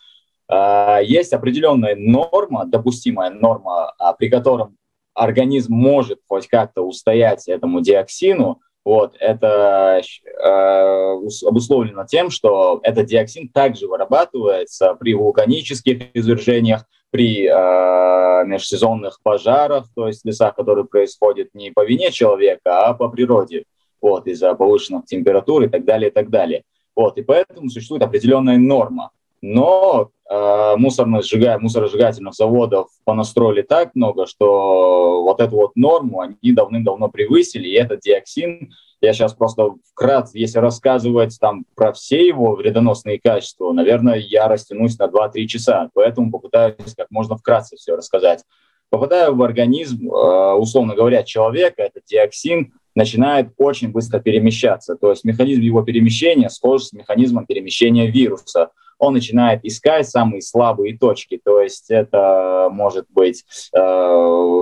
[0.49, 4.77] Э, есть определенная норма, допустимая норма, а, при котором
[5.13, 13.49] организм может хоть как-то устоять этому диоксину, вот, это э, обусловлено тем, что этот диоксин
[13.49, 21.69] также вырабатывается при вулканических извержениях, при э, межсезонных пожарах, то есть лесах, которые происходят не
[21.69, 23.65] по вине человека, а по природе,
[24.01, 26.63] вот, из-за повышенных температур и так далее, и так далее.
[26.95, 29.11] Вот, и поэтому существует определенная норма.
[29.41, 31.57] Но э, мусорно сжига...
[31.59, 38.01] мусоросжигательных заводов понастроили так много, что вот эту вот норму они давным-давно превысили, и этот
[38.01, 38.71] диоксин
[39.01, 44.97] я сейчас просто вкратце, если рассказывать там про все его вредоносные качества, наверное, я растянусь
[44.99, 48.43] на 2-3 часа, поэтому попытаюсь как можно вкратце все рассказать.
[48.91, 54.95] Попадая в организм, э, условно говоря, человека, этот диоксин начинает очень быстро перемещаться.
[54.95, 58.69] То есть механизм его перемещения схож с механизмом перемещения вируса
[59.01, 61.41] он начинает искать самые слабые точки.
[61.43, 63.43] То есть это может быть,
[63.73, 63.77] э,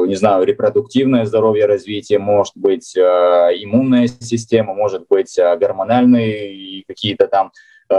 [0.08, 7.28] не знаю, репродуктивное здоровье, развитие, может быть э, иммунная система, может быть э, гормональные какие-то
[7.28, 7.52] там
[7.90, 7.96] э,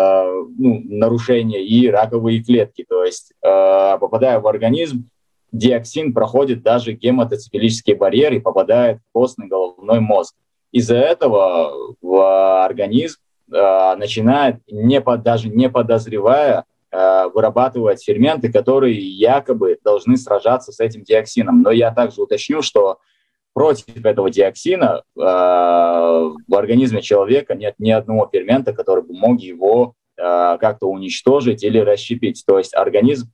[0.58, 2.86] ну, нарушения и раковые клетки.
[2.88, 5.10] То есть э, попадая в организм,
[5.52, 10.34] диоксин проходит даже гематоцефалический барьер и попадает в костный головной мозг.
[10.72, 13.18] Из-за этого в организм
[13.52, 20.80] э, начинает, не под, даже не подозревая, э, вырабатывать ферменты, которые якобы должны сражаться с
[20.80, 21.62] этим диоксином.
[21.62, 22.98] Но я также уточню, что
[23.52, 29.94] против этого диоксина э, в организме человека нет ни одного фермента, который бы мог его
[30.16, 32.44] как-то уничтожить или расщепить.
[32.46, 33.30] То есть организм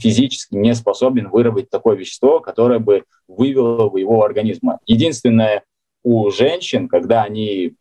[0.00, 4.78] физически не способен выработать такое вещество, которое бы вывело его организма.
[4.86, 5.64] Единственное,
[6.06, 7.74] у женщин, когда они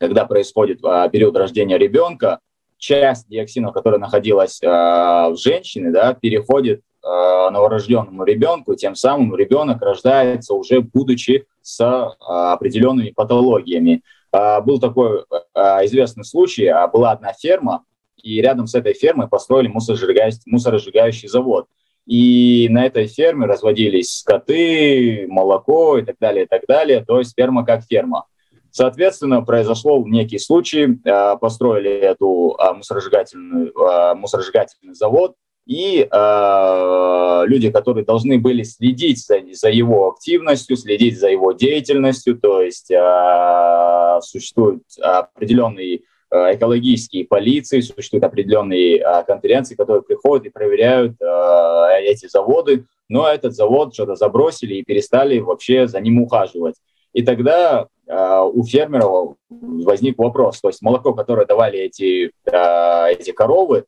[0.00, 2.40] когда происходит а, период рождения ребенка,
[2.78, 9.82] часть диоксина, которая находилась а, в женщине, да, переходит а, новорожденному ребенку, тем самым ребенок
[9.82, 14.02] рождается уже будучи с а, определенными патологиями.
[14.32, 15.24] А, был такой
[15.54, 17.84] а, известный случай, а, была одна ферма,
[18.16, 21.66] и рядом с этой фермой построили мусоросжигающий, мусоросжигающий завод.
[22.06, 27.04] И на этой ферме разводились скоты, молоко и так далее, и так далее.
[27.04, 28.24] То есть ферма как ферма.
[28.72, 35.34] Соответственно, произошел некий случай, э, построили эту э, мусоросжигательную, э, мусоросжигательный завод,
[35.66, 42.38] и э, люди, которые должны были следить за, за его активностью, следить за его деятельностью,
[42.38, 46.00] то есть э, существуют определенные
[46.32, 53.92] экологические полиции, существуют определенные конференции, которые приходят и проверяют э, эти заводы, но этот завод
[53.92, 56.76] что-то забросили и перестали вообще за ним ухаживать.
[57.12, 63.32] И тогда э, у фермеров возник вопрос, то есть молоко, которое давали эти, э, эти
[63.32, 63.84] коровы,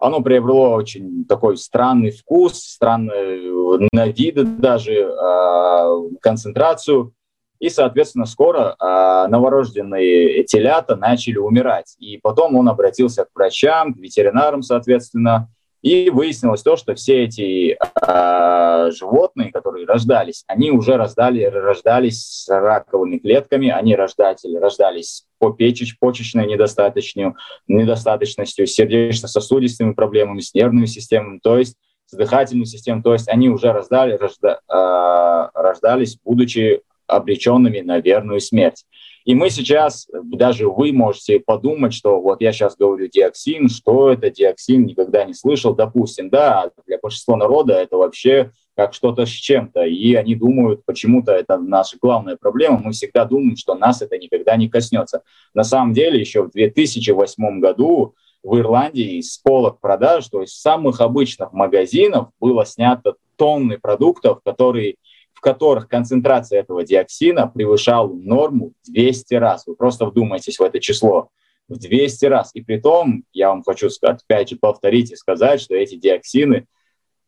[0.00, 7.12] оно приобрело очень такой странный вкус, странный на вид даже, э, концентрацию.
[7.60, 11.94] И, соответственно, скоро э, новорожденные телята начали умирать.
[11.98, 15.48] И потом он обратился к врачам, к ветеринарам, соответственно,
[15.84, 22.48] и выяснилось то, что все эти э, животные, которые рождались, они уже рождали, рождались с
[22.48, 27.36] раковыми клетками, они рождатели, рождались по печеч, почечной недостаточностью,
[27.68, 31.76] недостаточностью, сердечно-сосудистыми проблемами, с нервными системами, то есть
[32.06, 38.40] с дыхательной системой, то есть они уже рождали, рожда, э, рождались, будучи обреченными на верную
[38.40, 38.86] смерть.
[39.24, 44.30] И мы сейчас, даже вы можете подумать, что вот я сейчас говорю диоксин, что это
[44.30, 45.74] диоксин, никогда не слышал.
[45.74, 49.84] Допустим, да, для большинства народа это вообще как что-то с чем-то.
[49.84, 52.80] И они думают, почему-то это наша главная проблема.
[52.84, 55.22] Мы всегда думаем, что нас это никогда не коснется.
[55.54, 61.00] На самом деле, еще в 2008 году в Ирландии с полок продаж, то есть самых
[61.00, 64.96] обычных магазинов, было снято тонны продуктов, которые
[65.44, 69.66] которых концентрация этого диоксина превышала норму 200 раз.
[69.66, 71.28] Вы просто вдумайтесь в это число.
[71.68, 72.50] В 200 раз.
[72.54, 76.66] И при том, я вам хочу сказать, опять же повторить и сказать, что эти диоксины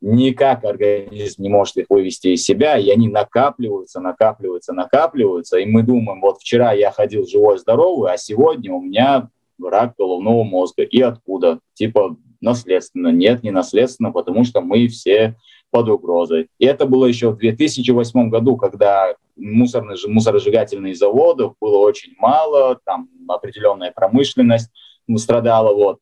[0.01, 5.83] никак организм не может их вывести из себя, и они накапливаются, накапливаются, накапливаются, и мы
[5.83, 9.29] думаем, вот вчера я ходил живой, здоровый, а сегодня у меня
[9.63, 10.83] рак головного мозга.
[10.83, 11.61] И откуда?
[11.75, 13.09] Типа наследственно.
[13.09, 15.37] Нет, не наследственно, потому что мы все
[15.71, 16.49] под угрозой.
[16.59, 23.09] И это было еще в 2008 году, когда мусорных, мусоросжигательных заводов было очень мало, там
[23.29, 24.71] определенная промышленность
[25.17, 25.75] страдала.
[25.75, 25.99] Вот.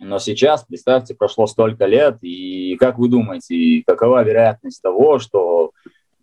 [0.00, 5.70] Но сейчас, представьте, прошло столько лет, и как вы думаете, какова вероятность того, что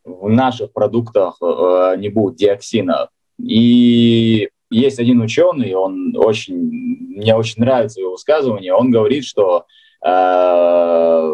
[0.04, 3.10] в наших продуктах э, не будет диоксина?
[3.38, 9.66] И есть один ученый, он очень, мне очень нравится его высказывание, он говорит, что
[10.06, 11.32] э,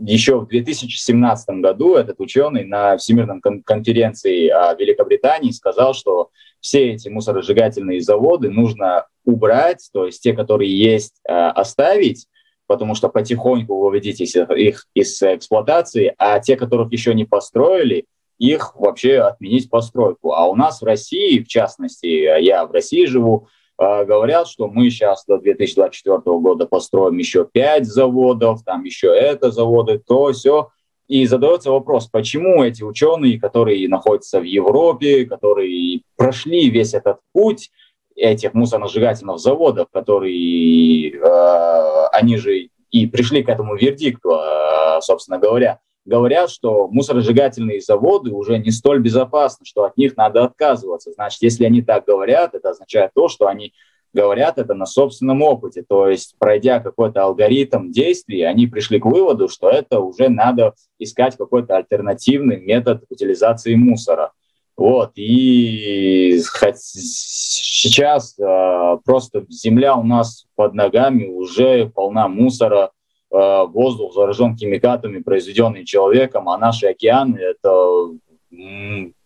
[0.00, 6.30] еще в 2017 году этот ученый на Всемирном конференции о Великобритании сказал, что
[6.60, 12.26] все эти мусоросжигательные заводы нужно убрать, то есть те, которые есть, э, оставить,
[12.66, 18.06] потому что потихоньку выводить их из эксплуатации, а те, которых еще не построили,
[18.38, 20.32] их вообще отменить постройку.
[20.32, 23.50] А у нас в России, в частности, я в России живу, а,
[23.80, 29.98] говорят, что мы сейчас до 2024 года построим еще 5 заводов, там еще это заводы,
[29.98, 30.68] то все.
[31.08, 37.70] и задается вопрос, почему эти ученые, которые находятся в Европе, которые прошли весь этот путь
[38.14, 45.80] этих мусоросжигательных заводов, которые, э, они же и пришли к этому вердикту, э, собственно говоря,
[46.10, 51.12] говорят, что мусоросжигательные заводы уже не столь безопасны, что от них надо отказываться.
[51.12, 53.72] Значит, если они так говорят, это означает то, что они
[54.12, 55.84] говорят это на собственном опыте.
[55.88, 61.36] То есть, пройдя какой-то алгоритм действий, они пришли к выводу, что это уже надо искать
[61.36, 64.32] какой-то альтернативный метод утилизации мусора.
[64.76, 66.40] Вот, и
[66.74, 72.90] сейчас э, просто земля у нас под ногами уже полна мусора,
[73.30, 78.10] воздух заражен химикатами, произведенными человеком, а наши океаны— это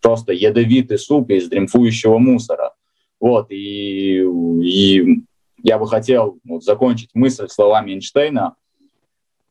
[0.01, 2.75] просто ядовитый суп из дремфующего мусора.
[3.19, 5.23] Вот, и, и
[5.63, 8.55] я бы хотел вот, закончить мысль словами Эйнштейна.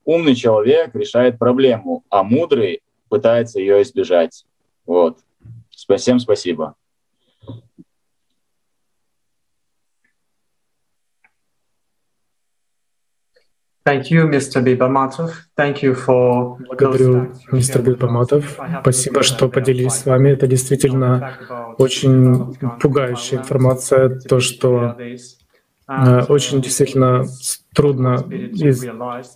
[0.06, 4.46] Умный человек решает проблему, а мудрый пытается ее избежать.
[4.86, 5.20] Вот.
[5.98, 6.76] Всем спасибо.
[13.86, 14.62] Thank you, Mr.
[15.58, 18.58] Thank you for Благодарю, мистер Бибаматов.
[18.82, 20.30] Спасибо, что поделились с вами.
[20.30, 21.38] Это действительно
[21.78, 24.96] очень пугающая информация, то, что
[25.88, 27.26] очень действительно
[27.74, 28.74] трудно и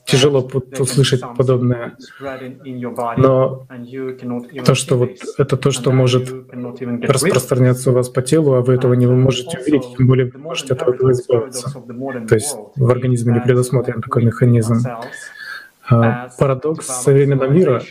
[0.05, 1.97] тяжело услышать подобное.
[3.17, 3.67] Но
[4.65, 6.31] то, что вот это то, что может
[7.03, 10.73] распространяться у вас по телу, а вы этого не можете увидеть, тем более вы можете
[10.73, 11.69] от этого избавиться.
[12.27, 14.77] То есть в организме не предусмотрен такой механизм.
[15.89, 17.81] А, парадокс современного мира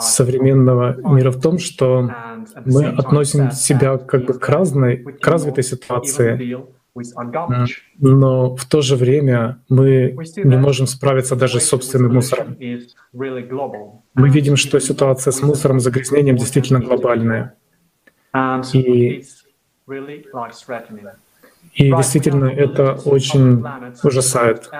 [0.00, 2.10] современного мира в том, что
[2.64, 6.56] мы относим себя как бы к разной, к развитой ситуации,
[7.98, 12.56] но в то же время мы не можем справиться даже с собственным мусором.
[14.14, 17.54] Мы видим, что ситуация с мусором, загрязнением действительно глобальная.
[18.72, 19.24] И,
[21.74, 23.64] и действительно это очень
[24.02, 24.70] ужасает.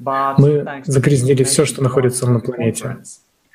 [0.00, 2.98] Мы загрязнили все, что находится на планете.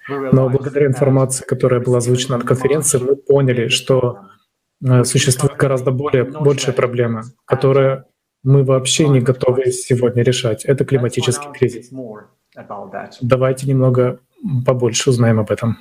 [0.07, 4.21] Но благодаря информации, которая была озвучена на конференции, мы поняли, что
[5.03, 8.05] существует гораздо более большая проблема, которая
[8.43, 10.65] мы вообще не готовы сегодня решать.
[10.65, 11.89] Это климатический кризис.
[13.21, 14.19] Давайте немного
[14.65, 15.77] побольше узнаем об этом.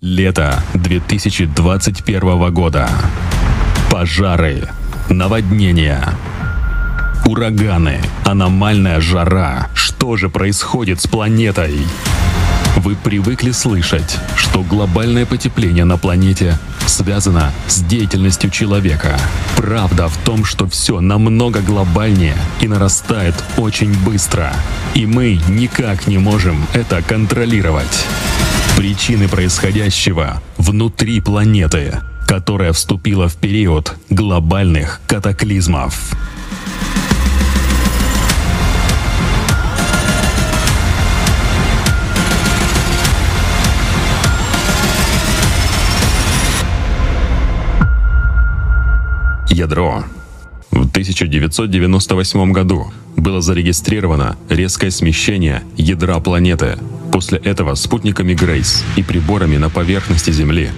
[0.00, 2.88] Лето 2021 года.
[3.90, 4.68] Пожары,
[5.08, 6.02] наводнения,
[7.26, 9.68] ураганы, аномальная жара.
[9.74, 11.78] Что же происходит с планетой?
[12.76, 19.18] Вы привыкли слышать, что глобальное потепление на планете связано с деятельностью человека.
[19.56, 24.52] Правда в том, что все намного глобальнее и нарастает очень быстро.
[24.94, 28.06] И мы никак не можем это контролировать.
[28.76, 36.14] Причины происходящего внутри планеты, которая вступила в период глобальных катаклизмов.
[49.54, 50.02] Ядро.
[50.72, 56.76] В 1998 году было зарегистрировано резкое смещение ядра планеты.
[57.12, 60.70] После этого спутниками Грейс и приборами на поверхности Земли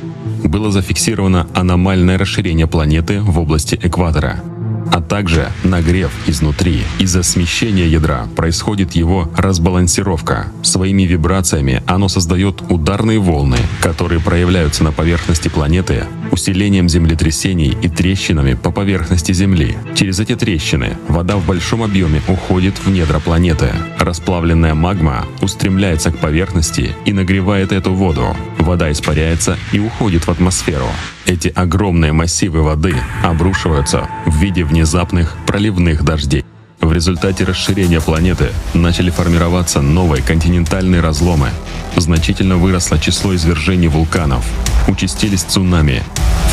[0.44, 4.40] было зафиксировано аномальное расширение планеты в области экватора–
[4.92, 6.82] а также нагрев изнутри.
[6.98, 10.46] Из-за смещения ядра происходит его разбалансировка.
[10.62, 16.04] Своими вибрациями оно создает ударные волны, которые проявляются на поверхности планеты
[16.36, 19.74] усилением землетрясений и трещинами по поверхности Земли.
[19.94, 23.70] Через эти трещины вода в большом объеме уходит в недра планеты.
[23.98, 28.36] Расплавленная магма устремляется к поверхности и нагревает эту воду.
[28.58, 30.88] Вода испаряется и уходит в атмосферу.
[31.24, 36.44] Эти огромные массивы воды обрушиваются в виде внезапных проливных дождей.
[36.82, 41.48] В результате расширения планеты начали формироваться новые континентальные разломы.
[41.96, 44.44] Значительно выросло число извержений вулканов.
[44.86, 46.02] Участились цунами,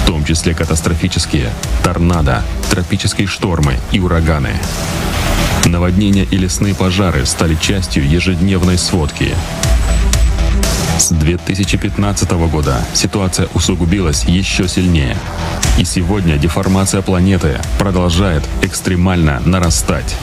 [0.02, 1.50] в том числе катастрофические,
[1.84, 4.56] торнадо, тропические штормы и ураганы.
[5.66, 9.36] Наводнения и лесные пожары стали частью ежедневной сводки.
[10.98, 15.18] С 2015 года ситуация усугубилась еще сильнее.
[15.78, 20.16] И сегодня деформация планеты продолжает экстремально нарастать.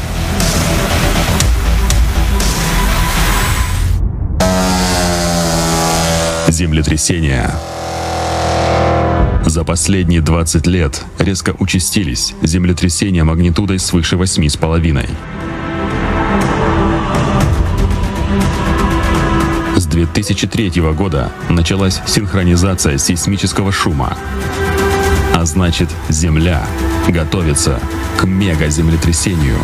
[6.60, 7.50] Землетрясения,
[9.46, 15.08] За последние 20 лет резко участились землетрясения магнитудой свыше 8,5.
[19.74, 24.14] С 2003 года началась синхронизация сейсмического шума.
[25.34, 26.66] А значит, Земля
[27.08, 27.80] готовится
[28.18, 29.56] к мегаземлетрясению.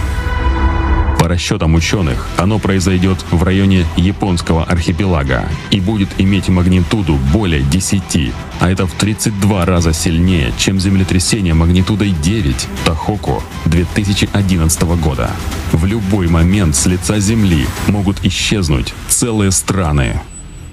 [1.27, 8.33] По расчетам ученых, оно произойдет в районе японского архипелага и будет иметь магнитуду более 10,
[8.61, 15.33] а это в 32 раза сильнее, чем землетрясение магнитудой 9 Тахоку 2011 года.
[15.73, 20.21] В любой момент с лица Земли могут исчезнуть целые страны.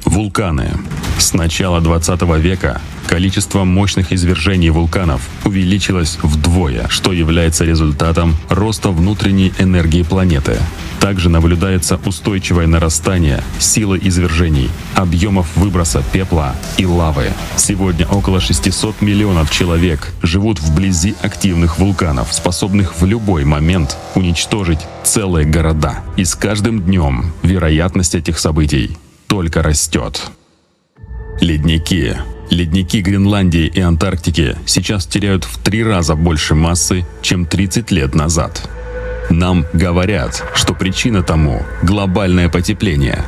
[0.06, 0.70] Вулканы.
[1.18, 9.54] С начала 20 века количество мощных извержений вулканов увеличилось вдвое, что является результатом роста внутренней
[9.60, 10.58] энергии планеты.
[11.00, 17.34] Также наблюдается устойчивое нарастание силы извержений, объемов выброса пепла и лавы.
[17.58, 25.46] Сегодня около 600 миллионов человек живут вблизи активных вулканов, способных в любой момент уничтожить целые
[25.46, 26.04] города.
[26.16, 28.98] И с каждым днем вероятность этих событий
[29.28, 30.32] только растет.
[31.42, 32.16] Ледники.
[32.50, 38.70] Ледники Гренландии и Антарктики сейчас теряют в три раза больше массы, чем 30 лет назад.
[39.30, 43.24] Нам говорят, что причина тому– глобальное потепление.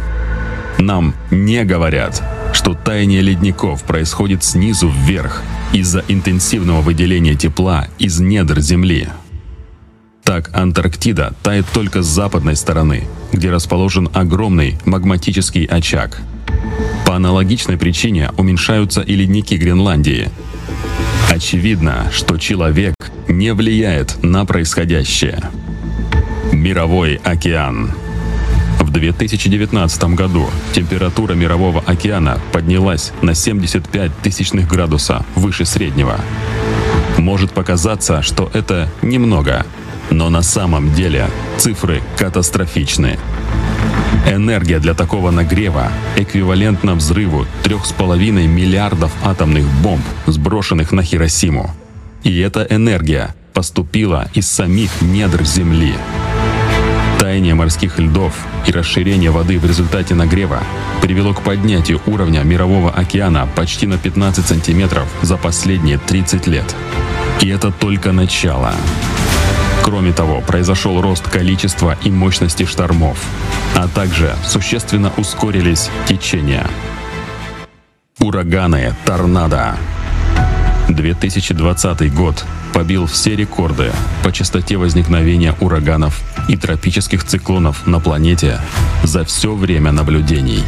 [0.78, 2.22] Нам не говорят,
[2.53, 5.41] что таяние ледников происходит снизу вверх
[5.74, 9.07] из-за интенсивного выделения тепла из недр Земли.
[10.24, 16.22] Так Антарктида тает только с западной стороны, где расположен огромный магматический очаг.
[17.05, 20.30] По аналогичной причине уменьшаются и ледники Гренландии.
[21.30, 22.95] Очевидно, что человек
[23.28, 25.49] не влияет на происходящее.
[26.51, 27.91] Мировой океан.
[28.80, 36.20] В 2019 году температура Мирового океана поднялась на 75 тысячных градуса выше среднего.
[37.18, 39.66] Может показаться, что это немного,
[40.11, 43.18] но на самом деле цифры катастрофичны.
[44.28, 51.72] Энергия для такого нагрева эквивалентна взрыву 3,5 миллиардов атомных бомб, сброшенных на Хиросиму.
[52.24, 55.93] И эта энергия поступила из самих недр Земли.
[57.20, 58.34] Таяние морских льдов
[58.68, 60.59] и расширение воды в результате нагрева
[61.01, 66.76] привело к поднятию уровня Мирового океана почти на 15 сантиметров за последние 30 лет.
[67.41, 68.74] И это только начало.
[69.86, 73.23] Кроме того, произошел рост количества и мощности штормов,
[73.75, 76.67] а также существенно ускорились течения.
[78.19, 79.75] Ураганы, торнадо.
[80.89, 83.91] 2020 год побил все рекорды
[84.23, 86.19] по частоте возникновения ураганов
[86.49, 88.59] и тропических циклонов на планете
[89.03, 90.63] за все время наблюдений.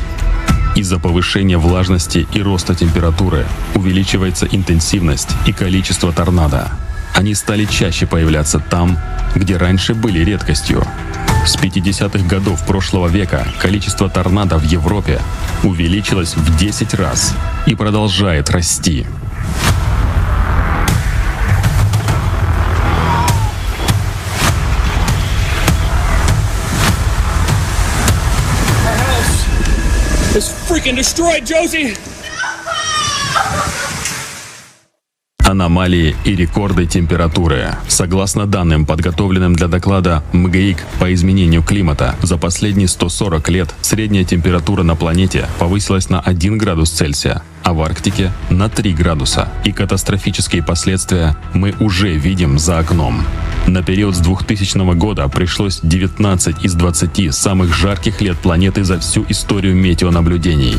[0.76, 6.70] Из-за повышения влажности и роста температуры увеличивается интенсивность и количество торнадо.
[7.18, 8.95] Они стали чаще появляться там,
[9.34, 10.84] где раньше были редкостью.
[11.47, 15.20] С 50-х годов прошлого века количество торнадо в Европе
[15.63, 17.34] увеличилось в 10 раз
[17.65, 19.07] и продолжает расти.
[30.70, 32.16] freaking destroyed, Josie!
[35.48, 37.78] Аномалии и рекорды температуры.
[37.88, 44.84] Согласно данным, подготовленным для доклада МГИК по изменению климата, за последние 140 лет средняя температура
[44.84, 49.48] на планете повысилась на 1 градус Цельсия, а в Арктике на 3 градуса.
[49.64, 53.24] И катастрофические последствия мы уже видим за окном.
[53.68, 59.26] На период с 2000 года пришлось 19 из 20 самых жарких лет планеты за всю
[59.30, 60.76] историю метеонаблюдений.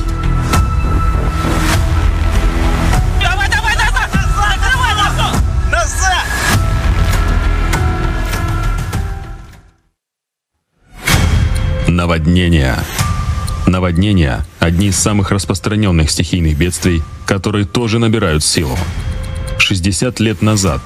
[11.99, 12.79] Наводнения.
[13.67, 18.79] Наводнения– одни из самых распространенных стихийных бедствий, которые тоже набирают силу.
[19.59, 20.81] 60 лет назад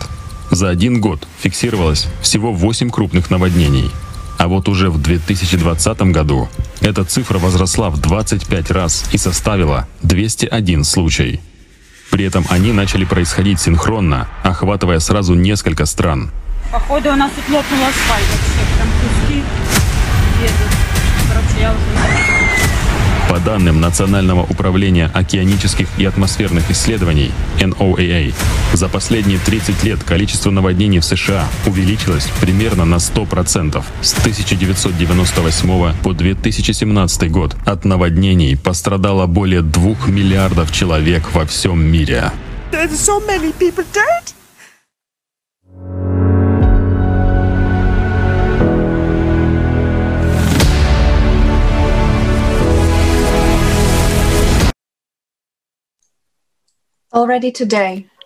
[0.50, 3.90] за один год фиксировалось всего 8 крупных наводнений,
[4.38, 6.48] а вот уже в 2020 году
[6.80, 11.42] эта цифра возросла в 25 раз и составила 201 случай.
[12.10, 16.30] При этом они начали происходить синхронно, охватывая сразу несколько стран.
[16.72, 19.31] Походу у нас тут лопнул асфальт вообще, прям куски
[23.44, 28.34] данным Национального управления океанических и атмосферных исследований NOAA,
[28.72, 33.82] за последние 30 лет количество наводнений в США увеличилось примерно на 100%.
[34.00, 42.32] С 1998 по 2017 год от наводнений пострадало более 2 миллиардов человек во всем мире.
[42.72, 44.41] There's so many people dead.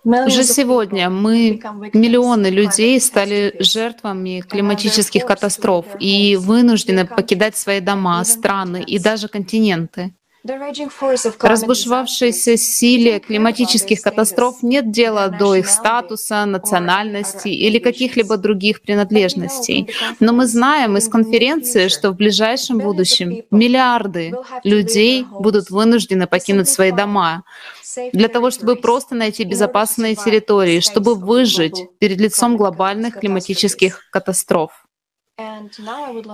[0.04, 1.60] Уже сегодня мы,
[1.92, 10.14] миллионы людей, стали жертвами климатических катастроф и вынуждены покидать свои дома, страны и даже континенты.
[11.40, 19.88] Разбушевавшейся силе климатических катастроф нет дела до их статуса, национальности или каких-либо других принадлежностей.
[20.20, 24.34] Но мы знаем из конференции, что в ближайшем будущем миллиарды
[24.64, 27.42] людей будут вынуждены покинуть свои дома
[28.12, 34.85] для того, чтобы просто найти безопасные территории, чтобы выжить перед лицом глобальных климатических катастроф.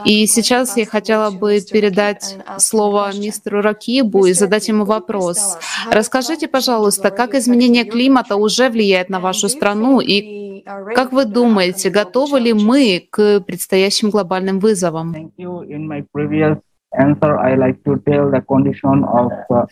[0.05, 5.59] И сейчас я хотела бы передать слово мистеру Ракибу и задать ему вопрос.
[5.91, 10.01] Расскажите, пожалуйста, как изменение климата уже влияет на вашу страну?
[10.01, 10.63] и
[10.95, 15.33] как вы думаете, готовы ли мы к предстоящим глобальным вызовам?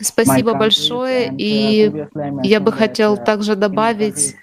[0.00, 1.32] Спасибо большое.
[1.36, 1.92] И
[2.42, 4.36] я бы хотел также добавить,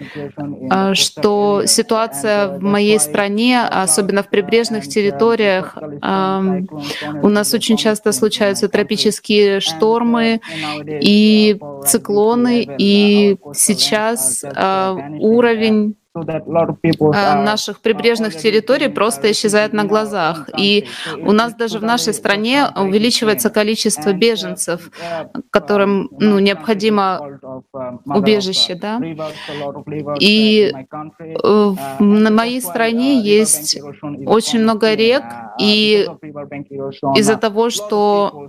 [0.70, 8.70] а, что ситуация в моей стране, особенно в прибрежных территориях, у нас очень часто случаются
[8.70, 10.42] тропические штормы
[10.86, 20.50] и циклоны, и сейчас а, уровень наших прибрежных территорий просто исчезает на глазах.
[20.58, 20.86] И
[21.18, 24.90] у нас даже в нашей стране увеличивается количество беженцев,
[25.50, 27.40] которым ну, необходимо
[28.06, 28.76] убежище.
[28.76, 29.02] Да?
[30.20, 30.74] И
[31.44, 33.80] э, на моей стране есть
[34.26, 35.24] очень много рек,
[35.60, 36.08] и
[37.16, 38.48] из-за того, что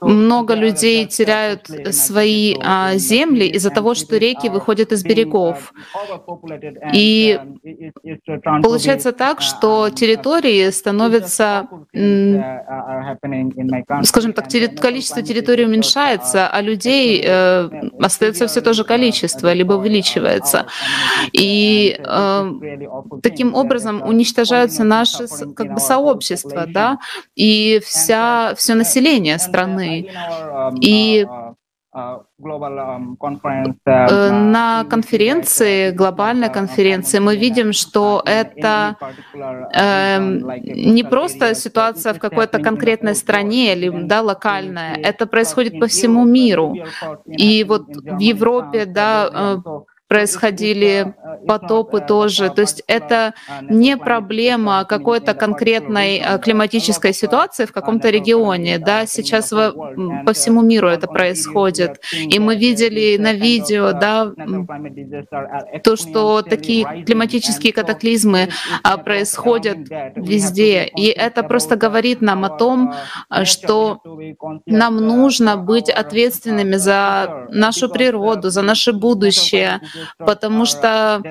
[0.00, 5.72] много людей теряют свои э, земли, из-за того, что реки выходят из берегов, языков.
[6.92, 7.40] И
[8.62, 11.68] получается так, что территории становятся,
[14.04, 14.48] скажем так,
[14.80, 17.70] количество территорий уменьшается, а людей э,
[18.00, 20.66] остается все то же количество, либо увеличивается.
[21.32, 22.52] И э,
[23.22, 26.98] таким образом уничтожаются наши как бы сообщества, да,
[27.34, 30.10] и вся, все население страны.
[30.80, 31.26] И
[34.30, 38.96] на конференции, глобальной конференции, мы видим, что это
[39.74, 46.24] э, не просто ситуация в какой-то конкретной стране или да, локальная, это происходит по всему
[46.24, 46.76] миру.
[47.26, 49.58] И вот в Европе, да, э,
[50.08, 51.14] происходили
[51.46, 52.50] потопы тоже.
[52.50, 58.78] То есть это не проблема какой-то конкретной э, климатической ситуации в каком-то регионе.
[58.78, 59.06] Да?
[59.06, 62.00] Сейчас по всему миру это происходит.
[62.14, 64.32] И мы видели на видео да,
[65.84, 68.48] то, что такие климатические катаклизмы
[68.82, 69.78] а, происходят
[70.16, 70.84] везде.
[70.84, 72.94] И это просто говорит нам о том,
[73.44, 74.00] что
[74.66, 79.80] нам нужно быть ответственными за нашу природу, за наше будущее,
[80.18, 81.22] потому что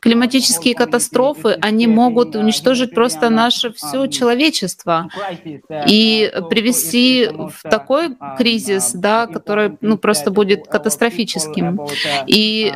[0.00, 5.08] климатические катастрофы, они могут уничтожить просто наше все человечество
[5.86, 11.80] и привести в такой кризис, да, который ну, просто будет катастрофическим.
[12.26, 12.72] И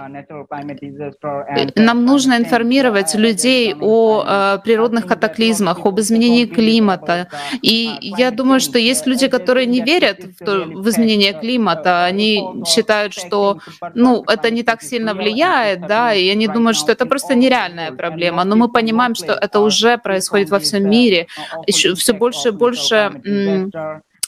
[1.77, 7.29] нам нужно информировать людей о э, природных катаклизмах, об изменении климата.
[7.62, 12.45] И я думаю, что есть люди, которые не верят в, то, в изменение климата, они
[12.66, 13.59] считают, что
[13.95, 18.44] ну, это не так сильно влияет, да, и они думают, что это просто нереальная проблема.
[18.44, 21.26] Но мы понимаем, что это уже происходит во всем мире.
[21.66, 23.12] Еще все больше и больше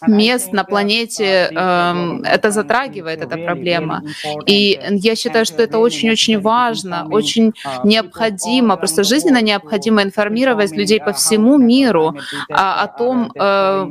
[0.09, 4.03] мест на планете э, это затрагивает, эта проблема.
[4.47, 7.53] И я считаю, что это очень-очень важно, очень
[7.85, 12.17] необходимо, просто жизненно необходимо информировать людей по всему миру
[12.51, 13.87] о, о том, э,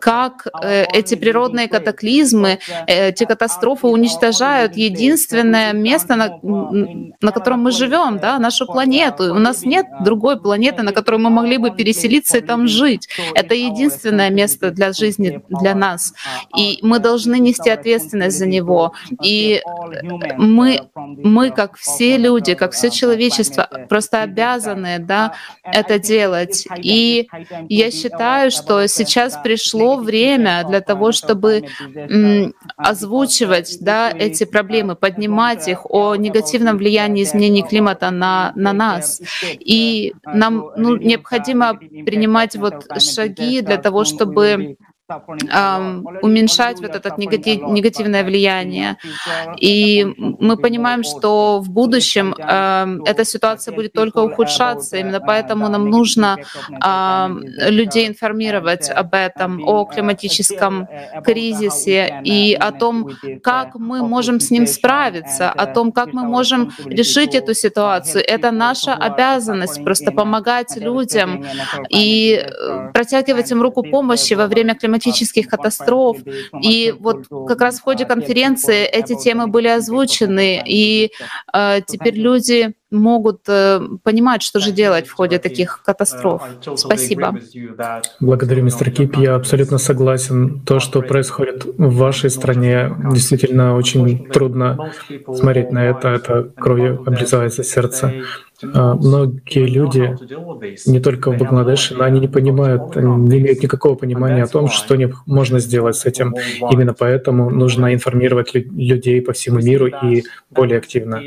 [0.00, 0.46] как
[0.92, 8.38] эти природные катаклизмы, э, эти катастрофы уничтожают единственное место, на, на котором мы живем, да,
[8.38, 9.34] нашу планету.
[9.34, 13.08] У нас нет другой планеты, на которой мы могли бы переселиться и там жить.
[13.34, 16.14] Это единственное место для жизни для нас.
[16.56, 18.92] И мы должны нести ответственность за него.
[19.22, 19.62] И
[20.36, 26.66] мы, мы как все люди, как все человечество, просто обязаны да, это делать.
[26.78, 27.28] И
[27.68, 31.64] я считаю, что сейчас пришло время для того, чтобы
[32.76, 39.20] озвучивать да, эти проблемы, поднимать их о негативном влиянии изменений климата на, на нас.
[39.60, 44.76] И нам ну, необходимо принимать вот шаги для того, чтобы
[46.22, 48.96] уменьшать вот это негативное влияние.
[49.60, 54.96] И мы понимаем, что в будущем эта ситуация будет только ухудшаться.
[54.96, 56.38] Именно поэтому нам нужно
[57.38, 60.88] людей информировать об этом, о климатическом
[61.22, 63.10] кризисе и о том,
[63.42, 68.24] как мы можем с ним справиться, о том, как мы можем решить эту ситуацию.
[68.26, 71.44] Это наша обязанность просто помогать людям
[71.90, 76.18] и э, протягивать им руку помощи во время климатического климатических катастроф.
[76.62, 81.10] И вот как раз в ходе конференции эти темы были озвучены, и
[81.52, 86.42] э, теперь люди могут э, понимать, что же делать в ходе таких катастроф.
[86.76, 87.34] Спасибо.
[88.20, 89.16] Благодарю, мистер Кип.
[89.16, 90.60] Я абсолютно согласен.
[90.64, 94.92] То, что происходит в вашей стране, действительно очень трудно
[95.34, 96.08] смотреть на это.
[96.08, 98.12] Это кровью облизывается сердце.
[98.62, 100.16] А, многие люди,
[100.86, 104.96] не только в Бангладеше, но они не понимают, не имеют никакого понимания о том, что
[105.26, 106.34] можно сделать с этим.
[106.70, 111.22] Именно поэтому нужно информировать людей по всему миру и более активно.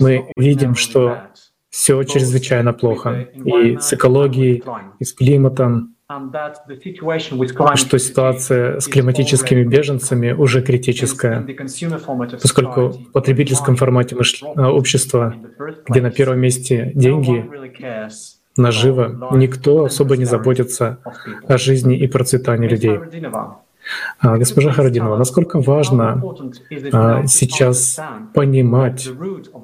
[0.00, 1.22] Мы видим, что
[1.70, 3.28] все чрезвычайно плохо.
[3.44, 4.62] И с экологией,
[4.98, 5.94] и с климатом,
[7.76, 11.46] что ситуация с климатическими беженцами уже критическая,
[12.40, 14.16] поскольку в потребительском формате
[14.56, 15.34] общества,
[15.86, 17.44] где на первом месте деньги,
[18.56, 20.98] наживо, никто особо не заботится
[21.46, 22.98] о жизни и процветании людей.
[24.18, 26.22] А, госпожа Хародинова, насколько важно
[26.92, 27.98] а, сейчас
[28.34, 29.08] понимать,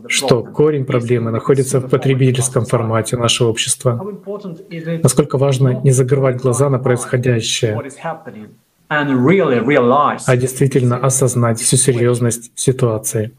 [0.09, 4.01] что корень проблемы находится в потребительском формате нашего общества?
[5.03, 7.81] Насколько важно не закрывать глаза на происходящее,
[8.89, 13.33] а действительно осознать всю серьезность ситуации?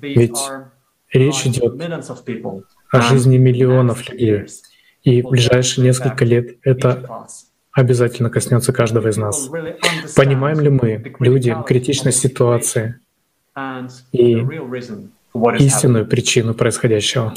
[0.00, 0.38] Ведь
[1.12, 1.74] речь идет
[2.90, 4.46] о жизни миллионов людей,
[5.02, 7.26] и в ближайшие несколько лет это
[7.78, 9.48] обязательно коснется каждого из нас.
[10.16, 12.98] Понимаем ли мы, люди, критичность ситуации
[14.12, 14.46] и
[15.58, 17.34] истинную причину происходящего?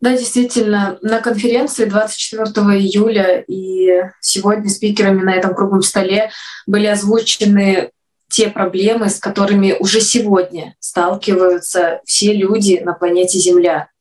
[0.00, 2.44] Да, действительно, на конференции 24
[2.76, 6.30] июля и сегодня спикерами на этом круглом столе
[6.66, 7.90] были озвучены
[8.28, 13.91] те проблемы, с которыми уже сегодня сталкиваются все люди на планете Земля.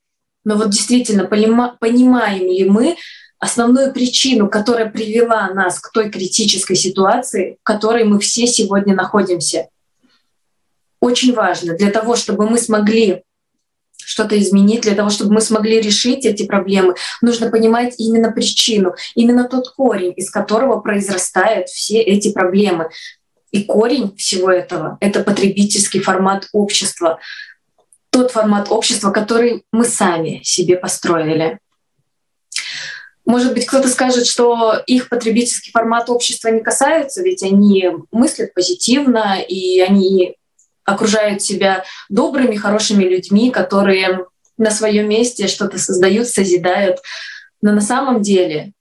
[0.44, 2.98] Но вот действительно, понимаем ли мы
[3.39, 9.68] основную причину, которая привела нас к той критической ситуации, в которой мы все сегодня находимся?
[11.00, 13.24] Очень важно для того, чтобы мы смогли
[13.98, 19.48] что-то изменить, для того, чтобы мы смогли решить эти проблемы, нужно понимать именно причину, именно
[19.48, 22.89] тот корень, из которого произрастают все эти проблемы.
[23.52, 27.20] И корень всего этого— это потребительский формат общества,
[28.12, 31.59] тот формат общества, который мы сами себе построили.
[33.26, 39.41] Может быть, кто-то скажет, что их потребительский формат общества не касается, ведь они мыслят позитивно,
[39.41, 40.36] и они
[40.84, 44.26] окружают себя добрыми, хорошими людьми, которые
[44.57, 46.99] на своем месте что-то создают, созидают.
[47.62, 48.74] Но на самом деле,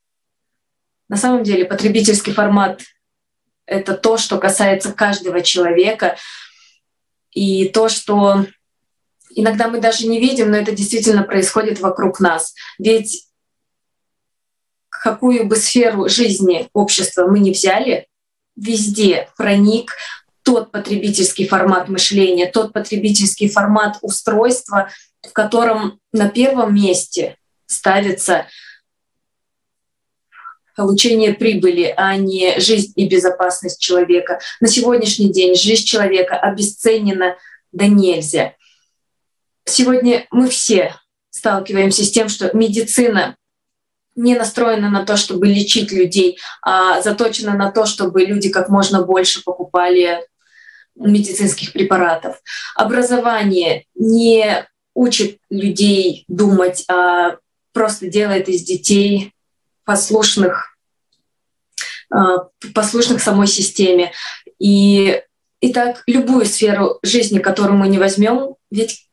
[1.09, 2.81] на самом деле потребительский формат—
[3.67, 6.17] это то, что касается каждого человека,
[7.31, 8.47] и то, что
[9.35, 12.55] иногда мы даже не видим, но это действительно происходит вокруг нас.
[12.79, 13.27] Ведь
[14.89, 18.07] какую бы сферу жизни общества мы не взяли,
[18.57, 19.93] везде проник
[20.43, 24.91] тот потребительский формат мышления, тот потребительский формат устройства,
[25.23, 28.47] в котором на первом месте ставится
[30.77, 34.41] получение прибыли, а не жизнь и безопасность человека.
[34.61, 37.37] На сегодняшний день жизнь человека обесценена
[37.73, 38.55] да нельзя.
[39.71, 40.97] Сегодня мы все
[41.31, 43.37] сталкиваемся с тем, что медицина
[44.17, 49.03] не настроена на то, чтобы лечить людей, а заточена на то, чтобы люди как можно
[49.03, 50.27] больше покупали
[50.97, 52.43] медицинских препаратов.
[52.75, 57.37] Образование не учит людей думать, а
[57.73, 59.33] просто делает из детей
[59.85, 60.77] послушных,
[62.13, 64.13] а, послушных самой системе.
[64.59, 65.23] И,
[65.61, 69.07] и так любую сферу жизни, которую мы не возьмем, ведь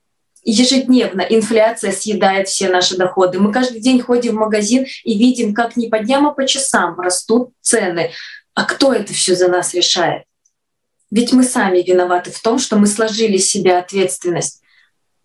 [0.52, 3.40] ежедневно инфляция съедает все наши доходы.
[3.40, 7.00] Мы каждый день ходим в магазин и видим, как не по дням, а по часам
[7.00, 8.12] растут цены.
[8.54, 10.24] А кто это все за нас решает?
[11.12, 14.62] Ведь мы сами виноваты в том, что мы сложили себе ответственность.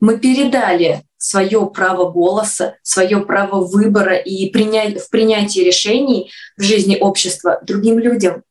[0.00, 7.60] Мы передали свое право голоса, свое право выбора и в принятии решений в жизни общества
[7.62, 8.42] другим людям.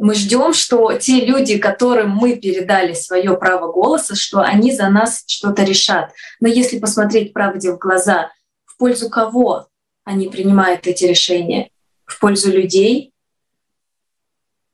[0.00, 5.24] Мы ждем, что те люди, которым мы передали свое право голоса, что они за нас
[5.26, 6.12] что-то решат.
[6.40, 8.30] Но если посмотреть правде в глаза,
[8.64, 9.66] в пользу кого
[10.04, 11.68] они принимают эти решения
[12.06, 13.12] в пользу людей.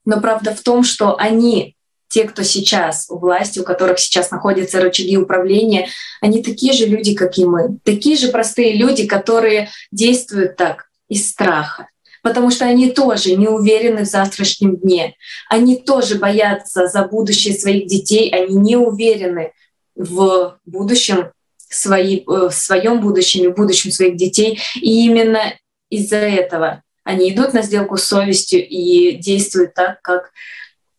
[0.05, 1.75] Но правда в том, что они,
[2.09, 5.89] те, кто сейчас у власти, у которых сейчас находятся рычаги управления,
[6.21, 7.79] они такие же люди, как и мы.
[7.83, 11.89] Такие же простые люди, которые действуют так из страха.
[12.27, 15.15] Потому что они тоже не уверены в завтрашнем дне.
[15.49, 19.53] Они тоже боятся за будущее своих детей, они не уверены
[19.95, 24.59] в будущем свои, э, в своем будущем и будущем своих детей.
[24.75, 25.55] И именно
[25.89, 30.33] из-за этого они идут на сделку с совестью и действуют так, как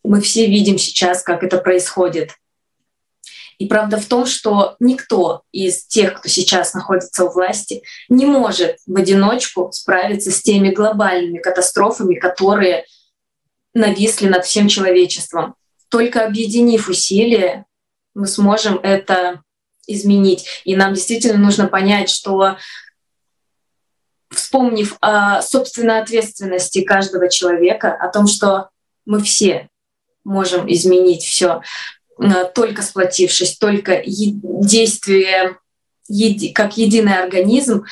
[0.06, 2.38] мы все видим сейчас, как это происходит.
[3.58, 8.78] И правда в том, что никто из тех, кто сейчас находится у власти, не может
[8.86, 12.86] в одиночку справиться с теми глобальными катастрофами, которые
[13.74, 15.56] нависли над всем человечеством.
[15.90, 17.66] Только объединив усилия,
[18.14, 19.42] мы сможем это
[19.88, 20.46] изменить.
[20.66, 22.58] И нам действительно нужно понять, что
[24.30, 28.70] вспомнив о собственной ответственности каждого человека, о том, что
[29.06, 29.70] мы все
[30.24, 31.62] можем изменить все,
[32.54, 35.58] только сплотившись, только действуя
[36.56, 37.86] как единый организм,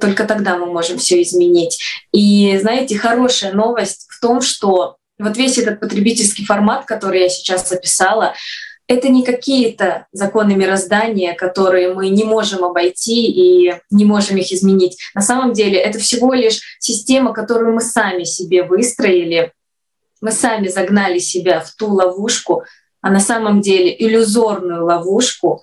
[0.00, 1.80] только тогда мы можем все изменить.
[2.12, 7.70] И знаете, хорошая новость в том, что вот весь этот потребительский формат, который я сейчас
[7.70, 8.34] описала,
[8.86, 14.98] это не какие-то законы мироздания, которые мы не можем обойти и не можем их изменить.
[15.14, 19.52] На самом деле это всего лишь система, которую мы сами себе выстроили.
[20.20, 22.64] Мы сами загнали себя в ту ловушку,
[23.04, 25.62] а на самом деле иллюзорную ловушку,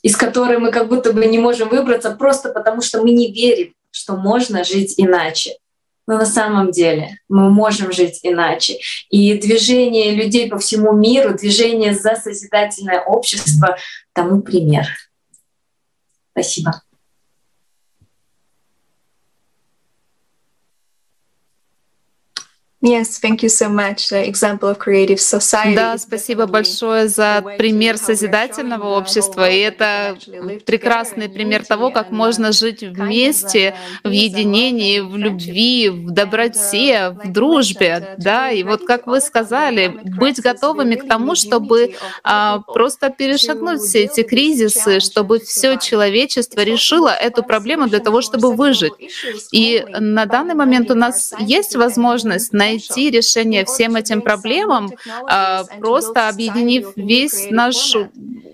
[0.00, 3.74] из которой мы как будто бы не можем выбраться просто потому, что мы не верим,
[3.90, 5.58] что можно жить иначе.
[6.06, 8.78] Но на самом деле мы можем жить иначе.
[9.10, 13.76] И движение людей по всему миру, движение за созидательное общество
[14.14, 14.86] тому пример.
[16.32, 16.80] Спасибо.
[22.82, 24.10] Yes, thank you so much.
[24.10, 25.74] The example of creative society.
[25.74, 29.48] Да, спасибо большое за пример созидательного общества.
[29.48, 30.18] И это
[30.66, 33.74] прекрасный пример того, как можно жить вместе,
[34.04, 38.14] в единении, в любви, в доброте, в дружбе.
[38.18, 44.04] Да, и вот как вы сказали, быть готовыми к тому, чтобы а, просто перешагнуть все
[44.04, 48.92] эти кризисы, чтобы все человечество решило эту проблему для того, чтобы выжить.
[49.50, 54.90] И на данный момент у нас есть возможность найти найти решение всем этим проблемам,
[55.28, 57.96] а, просто объединив весь наш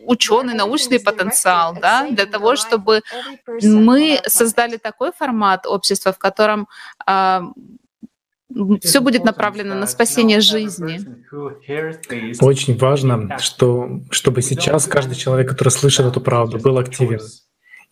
[0.07, 3.03] ученый, научный потенциал, да, для того, чтобы
[3.63, 6.69] мы создали такой формат общества, в котором
[7.07, 7.43] а,
[8.83, 11.01] все будет направлено на спасение жизни.
[12.41, 17.21] Очень важно, что, чтобы сейчас каждый человек, который слышит эту правду, был активен.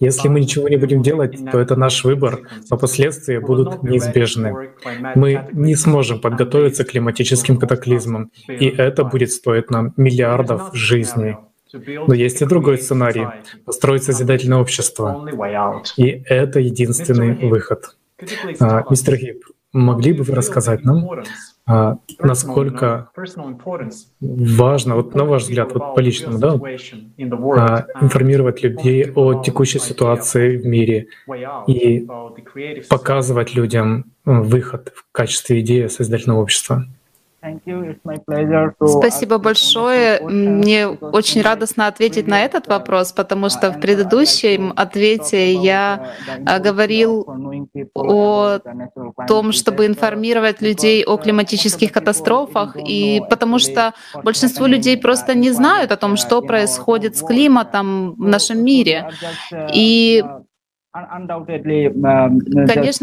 [0.01, 2.41] Если мы ничего не будем делать, то это наш выбор,
[2.71, 4.71] но последствия будут неизбежны.
[5.15, 11.37] Мы не сможем подготовиться к климатическим катаклизмам, и это будет стоить нам миллиардов жизней.
[11.73, 13.27] Но есть и другой сценарий—
[13.65, 15.29] построить созидательное общество.
[15.97, 17.97] И это единственный выход.
[18.59, 21.23] А, мистер Гиб, могли бы вы рассказать нам, а,
[22.19, 23.11] насколько
[24.21, 26.59] важно, вот на ваш взгляд, вот по личному, да,
[27.57, 31.09] а, информировать людей о текущей ситуации в мире
[31.67, 32.07] и
[32.89, 36.87] показывать людям выход в качестве идеи создательного общества?
[38.87, 40.21] Спасибо большое.
[40.21, 46.15] Мне очень радостно ответить на этот вопрос, потому что в предыдущем ответе я
[46.47, 47.27] а, говорил
[47.95, 48.59] о
[49.27, 55.93] том, чтобы информировать людей о климатических катастрофах, и потому что большинство людей просто не знают
[55.93, 59.11] о том, что происходит с климатом в нашем мире.
[59.73, 60.23] И
[60.93, 61.39] Конечно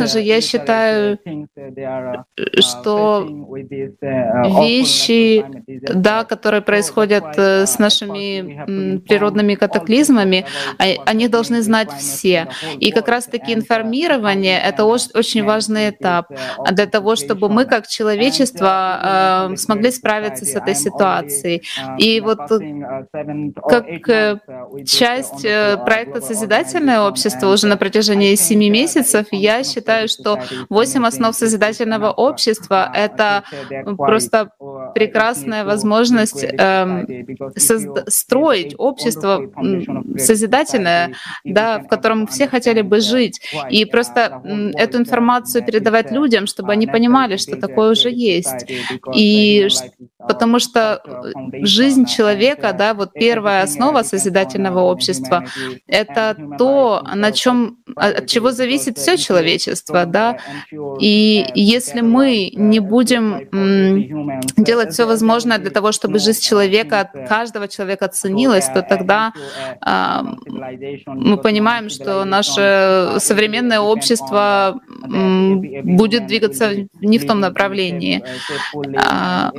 [0.08, 2.26] же, я считаю, uh,
[2.60, 5.46] что uh, вещи,
[5.96, 10.46] да, которые происходят э, с нашими природными катаклизмами,
[10.78, 12.50] а, они должны знать все.
[12.78, 16.28] И как раз-таки информирование— это очень важный этап
[16.70, 21.64] для того, чтобы мы как человечество э, смогли справиться с этой ситуацией.
[21.98, 22.40] И вот
[23.70, 24.40] как э,
[24.86, 25.48] часть
[25.86, 32.92] проекта «Созидательное общество» уже на протяжении семи месяцев, я считаю, что восемь основ созидательного общества—
[32.96, 33.44] это
[33.98, 34.50] просто
[34.96, 37.06] прекрасная возможность э,
[38.08, 39.42] строить общество
[40.18, 41.14] созидательное,
[41.44, 43.42] да, в котором все хотели бы жить.
[43.70, 44.42] И просто
[44.74, 48.66] эту информацию передавать людям, чтобы они понимали, что такое уже есть.
[49.14, 49.68] И
[50.28, 51.02] потому что
[51.62, 55.46] жизнь человека, да, вот первая основа созидательного общества—
[55.88, 60.38] это то, на чем от чего зависит все человечество, да.
[61.00, 63.48] И если мы не будем
[64.58, 69.34] делать все возможное для того, чтобы жизнь человека, каждого человека ценилась, то тогда
[69.86, 70.22] э,
[71.08, 74.80] мы понимаем, что наше современное общество
[75.84, 78.24] будет двигаться не в том направлении.
[78.98, 79.52] А,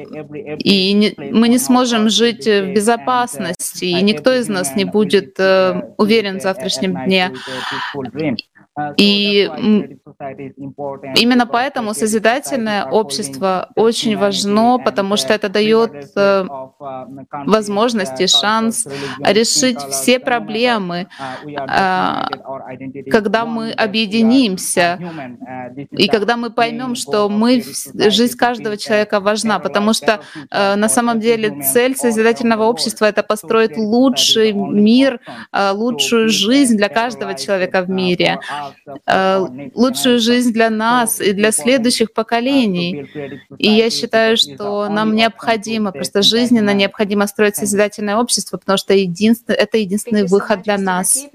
[0.59, 6.39] и мы не сможем жить в безопасности, и никто из нас не будет э, уверен
[6.39, 7.33] в завтрашнем дне.
[7.99, 8.39] full brain
[8.97, 9.51] И
[11.17, 16.45] именно поэтому созидательное общество очень важно, потому что это дает э,
[17.47, 18.87] возможность и шанс
[19.21, 21.09] решить все проблемы,
[21.57, 22.29] а,
[23.11, 24.99] когда мы объединимся
[25.91, 27.63] и когда мы поймем, что мы,
[27.95, 30.21] жизнь каждого человека важна, потому что
[30.51, 35.21] э, на самом деле цель созидательного общества— это построить лучший мир,
[35.53, 38.41] э, лучшую жизнь для каждого человека в мире.
[39.07, 43.07] Э, лучшую жизнь для нас и для следующих поколений.
[43.59, 49.55] И я считаю, что нам необходимо, просто жизненно необходимо строить созидательное общество, потому что единственно,
[49.55, 51.27] это единственный выход для нас.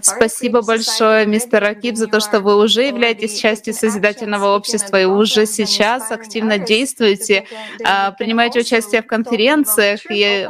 [0.00, 5.46] Спасибо большое, мистер Акип, за то, что вы уже являетесь частью созидательного общества и уже
[5.46, 7.44] сейчас активно действуете,
[7.84, 10.48] а, принимаете участие в конференциях и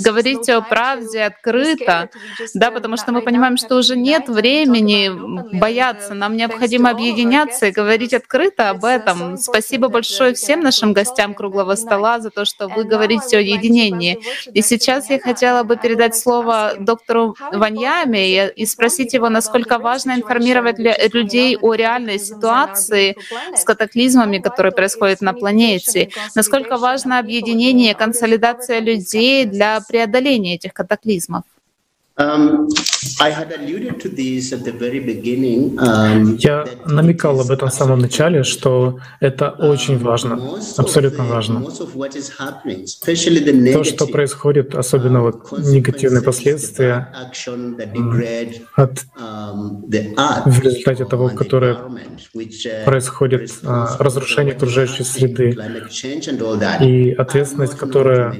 [0.00, 2.10] говорите о правде открыто,
[2.54, 5.08] да, потому что мы понимаем, что уже нет времени
[5.52, 6.14] бояться.
[6.14, 9.36] Нам необходимо объединяться и говорить открыто об этом.
[9.36, 14.18] Спасибо большое всем нашим гостям круглого стола за то, что вы говорите о единении.
[14.52, 20.78] И сейчас я хотела бы передать слово доктору Ваньяме и спросить его, насколько важно информировать
[20.78, 23.16] людей о реальной ситуации
[23.54, 31.44] с катаклизмами, которые происходят на планете, насколько важно объединение, консолидация людей для преодоления этих катаклизмов.
[32.18, 32.66] Um,
[35.78, 40.40] um, Я намекал об этом в самом начале, что это очень um, важно,
[40.76, 41.62] абсолютно важно.
[43.72, 47.14] То, что происходит, особенно вот негативные последствия
[48.74, 49.06] от,
[50.46, 55.56] в результате того, которое uh, происходит а, разрушение окружающей среды
[56.80, 58.34] и ответственность, которая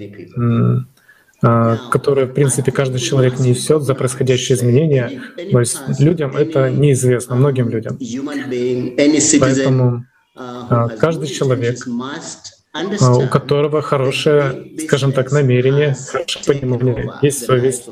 [1.41, 5.23] а, которое, в принципе, каждый человек несет за происходящие изменения.
[5.37, 7.99] Есть людям это неизвестно, многим людям.
[9.41, 11.79] Поэтому а, каждый человек,
[12.73, 17.89] а, у которого хорошее, скажем так, намерение, хорошее понимание, есть совесть,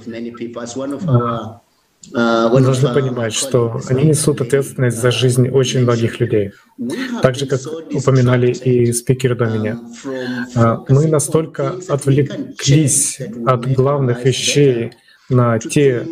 [2.14, 6.52] а, вы должны понимать, что они несут ответственность за жизнь очень многих людей.
[7.22, 7.60] Так же, как
[7.92, 9.78] упоминали и спикеры до меня.
[10.54, 14.92] А, мы настолько отвлеклись от главных вещей
[15.28, 16.06] на те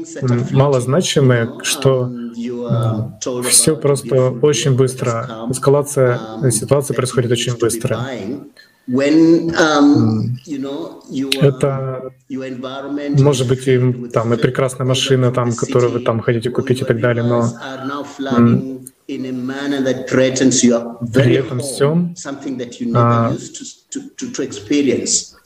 [0.51, 2.11] малозначимые, что
[3.49, 5.47] все просто очень быстро.
[5.51, 6.19] Эскалация
[6.51, 8.01] ситуации происходит очень быстро.
[8.87, 10.37] Um,
[11.41, 12.13] Это
[13.19, 13.79] может быть и,
[14.13, 17.49] там, и прекрасная машина, там, которую вы там хотите купить и так далее, но
[21.13, 22.15] при этом всем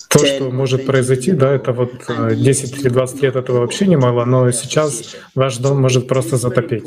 [0.09, 4.25] то, что может произойти, да, это вот 10 э, или 20 лет этого вообще немало,
[4.25, 6.85] но сейчас ваш дом может просто затопить.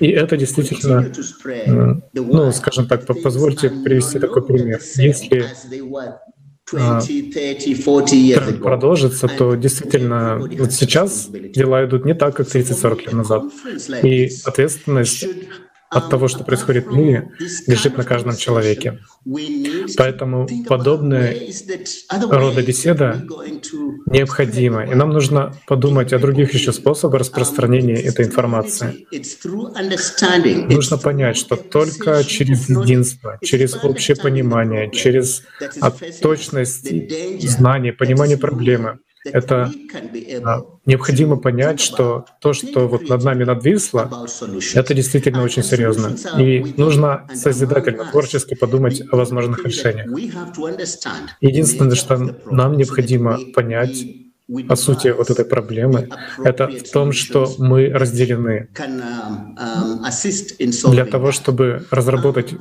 [0.00, 1.12] И это действительно,
[2.14, 4.80] ну, скажем так, позвольте привести такой пример.
[4.96, 5.46] Если
[6.72, 13.44] а, тренд продолжится, то действительно вот сейчас дела идут не так, как 30-40 лет назад.
[14.02, 15.26] И ответственность
[15.94, 17.30] от того, что происходит в мире,
[17.66, 18.98] лежит на каждом человеке.
[19.96, 21.36] Поэтому подобная
[22.30, 23.24] рода беседа
[24.06, 29.06] необходима, и нам нужно подумать о других еще способах распространения этой информации.
[30.72, 35.42] Нужно понять, что только через единство, через общее понимание, через
[36.20, 36.90] точность
[37.40, 39.72] знания, понимание проблемы, это
[40.44, 44.26] а, необходимо понять, что то, что вот над нами надвисло,
[44.74, 46.16] это действительно очень серьезно.
[46.38, 50.06] И нужно созидательно, творчески подумать о возможных решениях.
[51.40, 54.04] Единственное, что нам необходимо понять,
[54.68, 56.10] по сути, вот этой проблемы,
[56.44, 58.68] это в том, что мы разделены.
[60.90, 62.54] Для того, чтобы разработать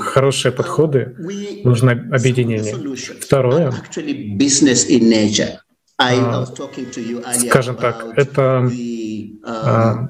[0.00, 1.16] хорошие подходы,
[1.64, 2.74] нужно объединение.
[3.20, 3.72] Второе
[7.48, 8.68] скажем так, это
[9.44, 10.08] а,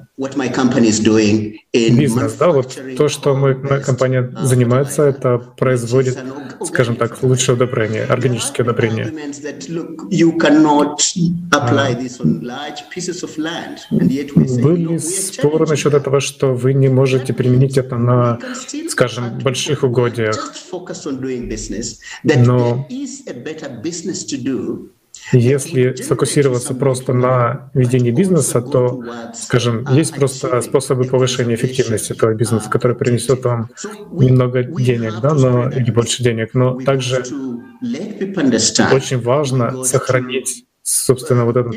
[1.91, 6.17] бизнес, да, вот то, что мы, моя компания занимается, это производит,
[6.65, 9.11] скажем так, лучшее удобрение, органические удобрения.
[14.63, 18.39] Были споры насчет этого, что вы не можете применить это на,
[18.89, 20.53] скажем, больших угодьях.
[22.23, 22.87] Но
[25.31, 32.69] если сфокусироваться просто на ведении бизнеса, то, скажем, есть просто способы повышения эффективности этого бизнеса,
[32.69, 33.69] который принесет вам
[34.11, 36.53] немного денег, да, но или больше денег.
[36.53, 37.23] Но также
[38.91, 41.75] очень важно сохранить, собственно, вот этот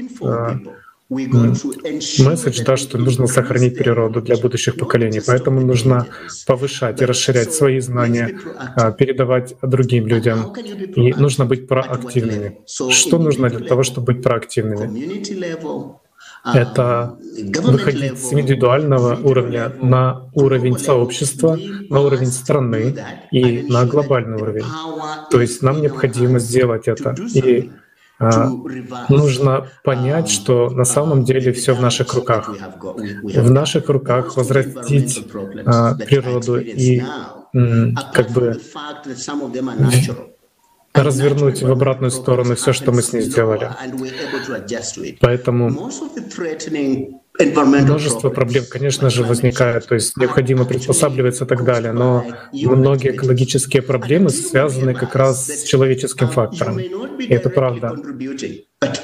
[1.10, 5.20] месседж, да, что нужно сохранить природу для будущих поколений.
[5.26, 6.06] Поэтому нужно
[6.46, 8.38] повышать и расширять свои знания,
[8.76, 10.52] а, передавать другим людям.
[10.96, 12.60] И нужно быть проактивными.
[12.66, 14.86] Что нужно для того, чтобы быть проактивными?
[16.44, 17.18] Это
[17.62, 21.58] выходить с индивидуального уровня на уровень сообщества,
[21.88, 22.94] на уровень страны
[23.32, 24.64] и на глобальный уровень.
[25.30, 27.14] То есть нам необходимо сделать это.
[27.34, 27.70] И
[29.08, 32.48] нужно понять, что на самом деле все в наших руках.
[32.48, 35.24] В наших руках возвратить
[35.64, 37.02] а, природу и
[38.12, 38.60] как бы
[40.94, 43.70] развернуть в обратную сторону все, что мы с ней сделали.
[45.20, 45.90] Поэтому
[47.38, 53.82] Множество проблем, конечно же, возникает, то есть необходимо приспосабливаться и так далее, но многие экологические
[53.82, 56.78] проблемы связаны как раз с человеческим фактором.
[56.78, 57.94] И это правда.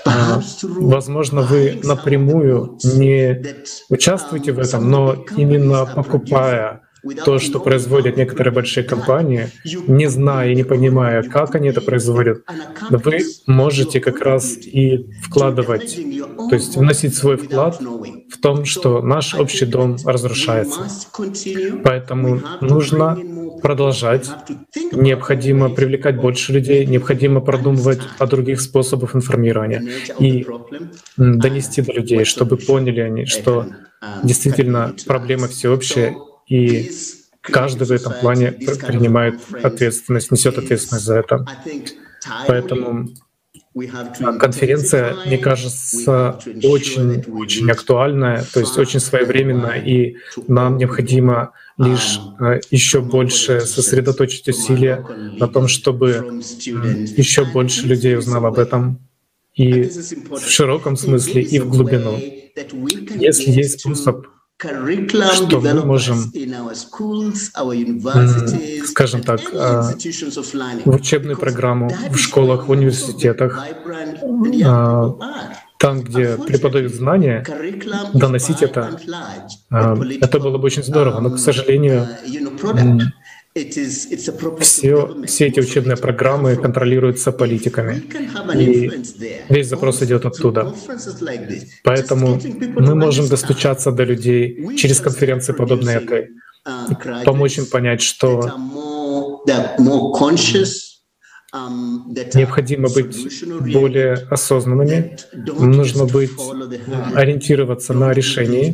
[0.04, 3.44] А, возможно, вы напрямую не
[3.88, 6.82] участвуете в этом, но именно покупая
[7.24, 12.44] то, что производят некоторые большие компании, не зная и не понимая, как они это производят,
[12.90, 15.96] вы можете как раз и вкладывать,
[16.48, 17.80] то есть вносить свой вклад
[18.34, 20.80] в том, что наш общий дом разрушается.
[21.84, 23.18] Поэтому нужно
[23.62, 24.28] продолжать,
[24.92, 29.82] необходимо привлекать больше людей, необходимо продумывать о других способах информирования
[30.18, 30.46] и
[31.16, 33.66] донести до людей, чтобы поняли они, что
[34.22, 36.16] действительно проблема всеобщая,
[36.48, 36.90] и
[37.40, 41.46] каждый в этом плане принимает ответственность, несет ответственность за это.
[42.48, 43.08] Поэтому
[44.38, 53.00] конференция, мне кажется, очень-очень актуальная, то есть очень своевременная, и нам необходимо лишь э, еще
[53.00, 55.04] больше сосредоточить усилия
[55.38, 56.40] на том, чтобы
[57.16, 59.00] еще больше людей узнало об этом
[59.54, 62.16] и в широком смысле, и в глубину.
[63.16, 64.26] Если есть способ
[65.32, 66.32] что мы можем,
[68.86, 69.92] скажем так, а,
[70.84, 73.64] в учебную программу, в школах, в университетах,
[74.64, 75.16] а,
[75.78, 77.44] там, где преподают знания,
[78.14, 78.98] доносить это,
[79.70, 81.20] а, это было бы очень здорово.
[81.20, 82.08] Но, к сожалению,
[84.60, 88.02] все, все эти учебные программы контролируются политиками,
[88.56, 88.90] и
[89.48, 90.74] весь запрос идет оттуда.
[91.84, 92.40] Поэтому
[92.74, 96.30] мы можем достучаться до людей через конференции, подобные этой,
[97.24, 98.50] помочь им понять, что
[102.34, 105.16] Необходимо быть более осознанными,
[105.60, 106.32] нужно быть,
[107.14, 108.70] ориентироваться на решение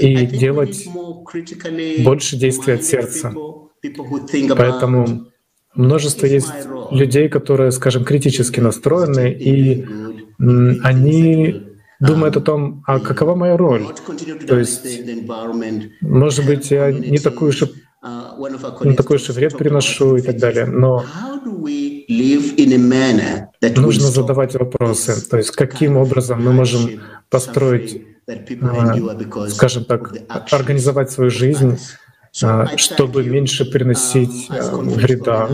[0.00, 0.88] и делать
[2.02, 3.34] больше действий от сердца.
[4.56, 5.26] Поэтому
[5.74, 6.52] множество есть
[6.90, 9.86] людей, которые, скажем, критически настроены, и
[10.38, 11.62] они
[12.00, 13.86] думают о том, а какова моя роль?
[14.46, 14.86] То есть,
[16.00, 17.68] может быть, я не такую же
[18.84, 20.66] не такой же вред приношу и так далее.
[20.66, 21.04] Но
[23.76, 27.00] нужно задавать вопросы, то есть каким образом мы можем
[27.30, 28.02] построить,
[28.62, 30.12] а, скажем так,
[30.52, 31.78] организовать свою жизнь
[32.76, 35.48] чтобы меньше приносить а, вреда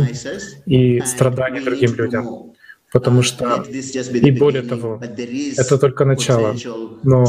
[0.67, 2.53] и страданий другим людям.
[2.93, 3.65] Потому что,
[4.27, 5.01] и более того,
[5.57, 6.55] это только начало,
[7.03, 7.25] но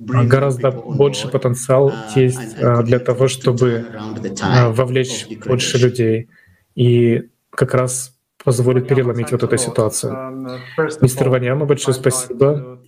[0.00, 3.86] гораздо больше потенциал есть а, для того, чтобы
[4.68, 6.28] вовлечь больше людей.
[6.76, 8.19] И как раз
[8.50, 10.12] позволит переломить вот эту ситуацию.
[11.00, 12.80] Мистер Ваньяма, большое спасибо.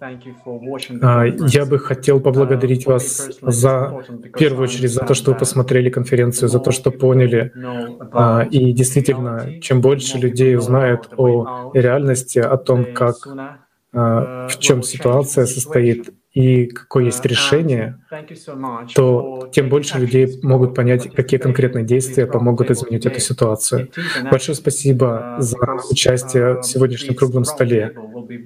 [1.01, 5.89] А, я бы хотел поблагодарить вас за, в первую очередь, за то, что вы посмотрели
[5.89, 7.53] конференцию, за то, что поняли.
[8.13, 13.15] А, и действительно, чем больше людей узнают о реальности, о том, как,
[13.93, 17.99] а, в чем ситуация состоит, и какое есть решение,
[18.95, 23.91] то тем больше людей могут понять, какие конкретные действия помогут изменить эту ситуацию.
[24.31, 25.59] Большое спасибо за
[25.91, 27.95] участие в сегодняшнем круглом столе,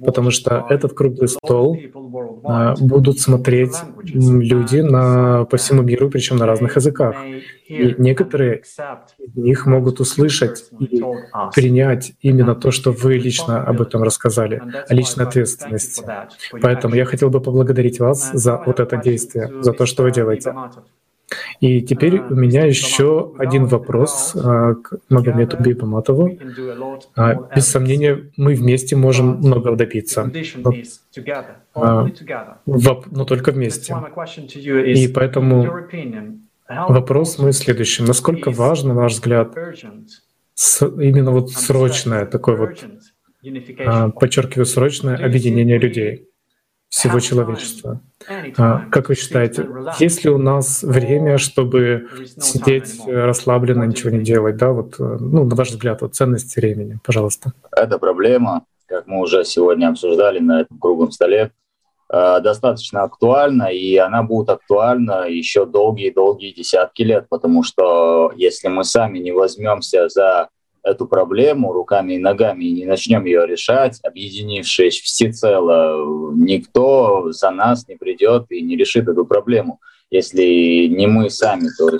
[0.05, 1.77] потому что этот круглый стол
[2.43, 7.15] а, будут смотреть люди на, по всему миру, причем на разных языках.
[7.67, 8.61] И некоторые
[9.19, 11.03] из них могут услышать и
[11.53, 16.03] принять именно то, что вы лично об этом рассказали, о личной ответственности.
[16.61, 20.53] Поэтому я хотел бы поблагодарить вас за вот это действие, за то, что вы делаете.
[21.59, 26.37] И теперь у меня еще один вопрос а, к Магомету Бибаматову.
[27.15, 30.31] А, без сомнения, мы вместе можем много добиться.
[31.75, 33.95] Но, но только вместе.
[34.55, 35.67] И поэтому
[36.69, 38.03] вопрос мой следующий.
[38.03, 42.85] Насколько важно, на ваш взгляд, именно вот срочное такое вот,
[43.85, 46.26] а, подчеркиваю, срочное объединение людей?
[46.89, 47.99] Всего человечества.
[48.57, 49.67] А, как вы считаете,
[49.99, 52.07] есть ли у нас время, чтобы
[52.39, 54.57] сидеть расслабленно, ничего не делать?
[54.57, 57.53] Да, вот, э, ну, на ваш взгляд, вот ценность времени, пожалуйста.
[57.71, 61.51] Это проблема, как мы уже сегодня обсуждали на этом круглом столе,
[62.11, 68.83] э, достаточно актуальна, и она будет актуальна еще долгие-долгие десятки лет, потому что если мы
[68.85, 70.49] сами не возьмемся за
[70.87, 77.87] эту проблему руками и ногами и не начнем ее решать, объединившись всецело, никто за нас
[77.87, 81.67] не придет и не решит эту проблему, если не мы сами.
[81.77, 81.91] То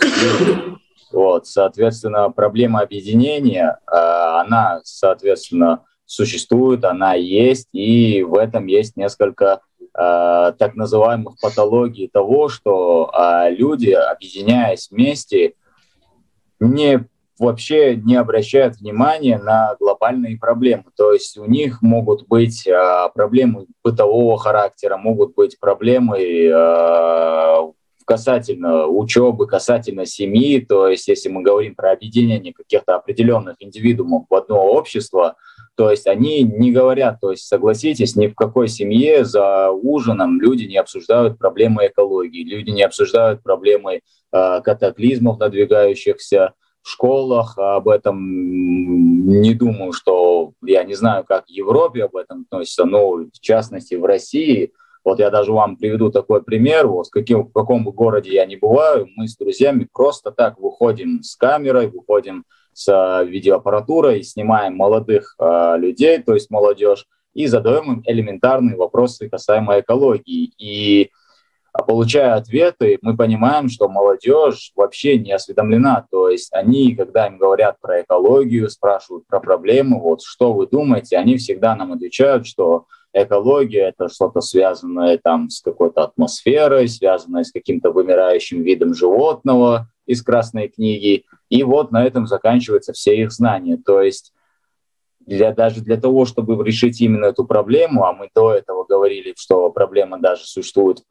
[1.11, 9.59] вот, соответственно, проблема объединения, а, она, соответственно, существует, она есть, и в этом есть несколько
[9.81, 15.55] э, так называемых патологий того, что э, люди, объединяясь вместе,
[16.61, 17.05] не
[17.39, 20.85] вообще не обращают внимания на глобальные проблемы.
[20.95, 27.71] То есть у них могут быть э, проблемы бытового характера, могут быть проблемы э,
[28.05, 30.59] касательно учебы, касательно семьи.
[30.59, 35.35] То есть если мы говорим про объединение каких-то определенных индивидуумов в одно общество,
[35.75, 40.63] то есть они не говорят, то есть согласитесь, ни в какой семье за ужином люди
[40.63, 43.99] не обсуждают проблемы экологии, люди не обсуждают проблемы
[44.31, 46.53] э, катаклизмов надвигающихся,
[46.87, 52.85] школах об этом не думаю, что я не знаю, как в Европе об этом относятся,
[52.85, 54.71] но в частности в России.
[55.03, 56.87] Вот я даже вам приведу такой пример.
[56.87, 60.59] Вот в, каким, в каком бы городе я ни бываю, мы с друзьями просто так
[60.59, 62.43] выходим с камерой, выходим
[62.73, 69.29] с э, видеоаппаратурой, снимаем молодых э, людей, то есть молодежь, и задаем им элементарные вопросы
[69.29, 70.51] касаемо экологии.
[70.57, 71.09] И а
[71.85, 76.05] получая ответы, мы понимаем, что молодежь вообще не осведомлена.
[76.11, 81.17] То есть они, когда им говорят про экологию, спрашивают про проблемы, вот что вы думаете,
[81.17, 87.51] они всегда нам отвечают, что экология— это что-то связанное там с какой-то атмосферой, связанное с
[87.51, 91.25] каким-то вымирающим видом животного из Красной книги.
[91.49, 93.77] И вот на этом заканчиваются все их знания.
[93.77, 94.33] То есть
[95.27, 99.69] для, даже для того, чтобы решить именно эту проблему, а мы до этого говорили, что
[99.69, 101.01] проблема даже существует э,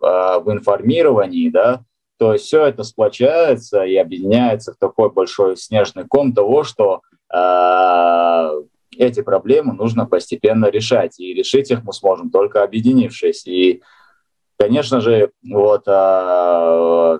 [0.40, 1.84] в информировании, да,
[2.18, 8.62] то все это сплочается и объединяется в такой большой снежный ком того, что э,
[8.96, 11.20] эти проблемы нужно постепенно решать.
[11.20, 13.46] И решить их мы сможем только объединившись.
[13.46, 13.82] И,
[14.58, 17.18] конечно же, вот э,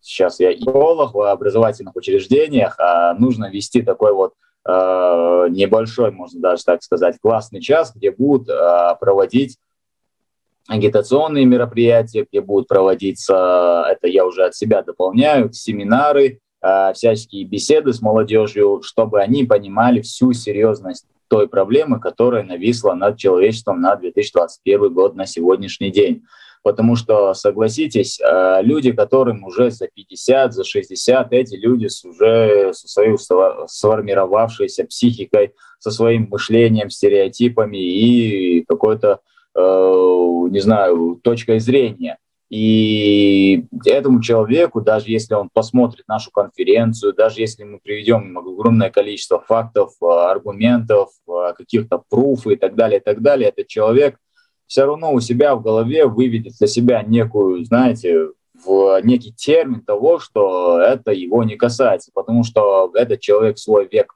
[0.00, 6.64] сейчас я психолог в образовательных учреждениях, а нужно вести такой вот Э, небольшой, можно даже
[6.64, 9.58] так сказать, классный час, где будут э, проводить
[10.68, 17.92] агитационные мероприятия, где будут проводиться, это я уже от себя дополняю, семинары, э, всяческие беседы
[17.92, 24.92] с молодежью, чтобы они понимали всю серьезность той проблемы, которая нависла над человечеством на 2021
[24.92, 26.24] год на сегодняшний день.
[26.66, 32.72] Потому что, согласитесь, э, люди, которым уже за 50, за 60, эти люди с уже
[32.74, 33.16] со своей
[33.68, 39.20] сформировавшейся психикой, со своим мышлением, стереотипами и какой-то,
[39.54, 42.18] э, не знаю, точкой зрения.
[42.50, 49.38] И этому человеку, даже если он посмотрит нашу конференцию, даже если мы приведем огромное количество
[49.38, 51.10] фактов, э, аргументов,
[51.56, 54.16] каких-то пруфов и так далее, и так далее, этот человек
[54.66, 58.28] все равно у себя в голове выведет для себя некую, знаете,
[58.64, 64.14] в некий термин того, что это его не касается, потому что этот человек свой век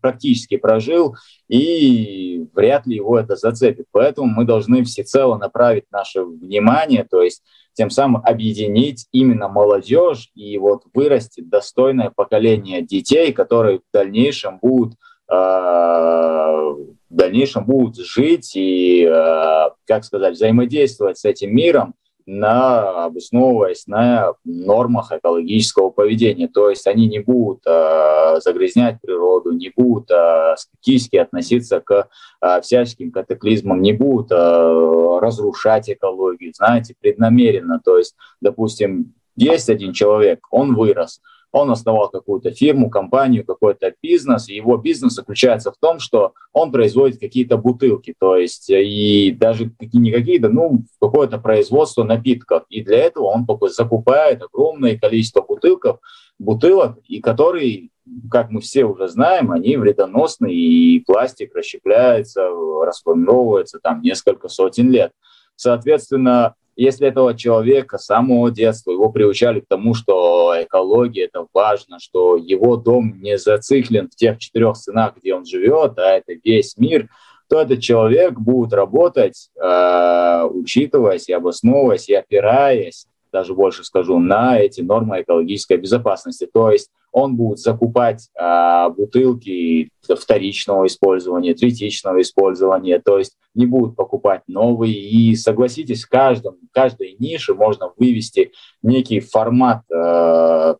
[0.00, 1.16] практически прожил,
[1.48, 3.86] и вряд ли его это зацепит.
[3.92, 7.42] Поэтому мы должны всецело направить наше внимание, то есть
[7.74, 14.94] тем самым объединить именно молодежь и вот вырастить достойное поколение детей, которые в дальнейшем будут
[15.30, 16.74] э,
[17.12, 21.94] в дальнейшем будут жить и, э, как сказать, взаимодействовать с этим миром
[22.24, 26.48] на, обосновываясь на нормах экологического поведения.
[26.48, 32.08] То есть они не будут э, загрязнять природу, не будут э, скептически относиться к
[32.40, 37.78] э, всяческим катаклизмам, не будут э, разрушать экологию, знаете, преднамеренно.
[37.84, 41.20] То есть, допустим, есть один человек, он вырос,
[41.52, 46.72] он основал какую-то фирму, компанию, какой-то бизнес, и его бизнес заключается в том, что он
[46.72, 52.64] производит какие-то бутылки, то есть э, и даже не какие-то, ну, какое-то производство напитков.
[52.70, 55.98] И для этого он закупает огромное количество бутылков,
[56.38, 57.90] бутылок, и которые,
[58.30, 65.12] как мы все уже знаем, они вредоносны, и пластик расщепляется, расформировывается там несколько сотен лет.
[65.54, 71.98] Соответственно, если этого человека с самого детства его приучали к тому, что экология это важно,
[72.00, 76.76] что его дом не зациклен в тех четырех стенах, где он живет, а это весь
[76.76, 77.08] мир,
[77.48, 84.58] то этот человек будет работать, э, учитываясь и обосновываясь и опираясь даже больше скажу, на
[84.58, 86.48] эти нормы экологической безопасности.
[86.52, 93.96] То есть он будет закупать а, бутылки вторичного использования, третичного использования, то есть не будут
[93.96, 94.94] покупать новые.
[94.94, 98.52] И согласитесь, в каждом, каждой нише можно вывести
[98.82, 100.74] некий формат э,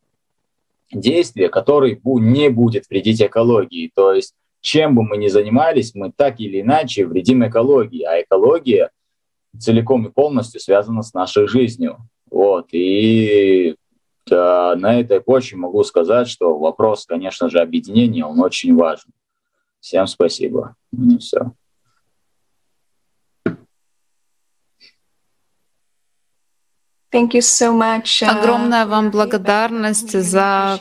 [0.93, 3.91] действия, который не будет вредить экологии.
[3.95, 8.91] То есть чем бы мы ни занимались, мы так или иначе вредим экологии, а экология
[9.59, 11.99] целиком и полностью связана с нашей жизнью.
[12.33, 13.77] Вот, и
[14.27, 19.11] да, на этой почве могу сказать, что вопрос, конечно же, объединения, он очень важен.
[19.81, 20.75] Всем спасибо.
[20.93, 21.53] И все.
[27.13, 30.79] Огромная вам благодарность за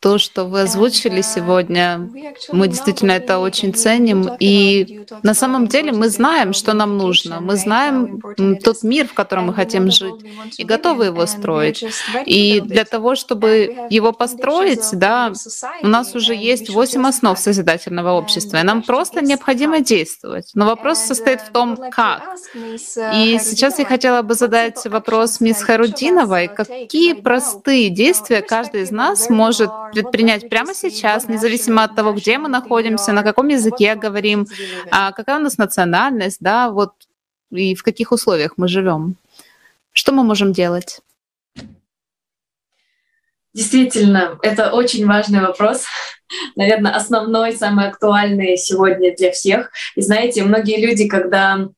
[0.00, 2.08] то, что вы озвучили uh, сегодня.
[2.52, 4.30] Мы действительно это очень ценим.
[4.38, 7.40] И на самом деле мы знаем, что нам нужно.
[7.40, 8.20] Мы знаем
[8.62, 10.14] тот мир, в котором мы хотим жить,
[10.56, 11.84] и готовы его строить.
[12.24, 15.32] И для того, чтобы его построить, да,
[15.82, 20.52] у нас уже есть восемь основ созидательного общества, и нам просто необходимо действовать.
[20.54, 22.22] Но вопрос состоит в том, uh, как.
[23.14, 29.28] И сейчас я хотела бы задать вопрос мисс Харудиновой, какие простые действия каждый из нас
[29.28, 34.46] может предпринять прямо сейчас, независимо от того, где мы находимся, на каком языке говорим,
[34.92, 36.92] а какая у нас национальность, да, вот
[37.50, 39.16] и в каких условиях мы живем.
[39.92, 41.00] Что мы можем делать?
[43.52, 45.86] Действительно, это очень важный вопрос.
[46.54, 49.72] Наверное, основной, самый актуальный сегодня для всех.
[49.96, 51.68] И знаете, многие люди, когда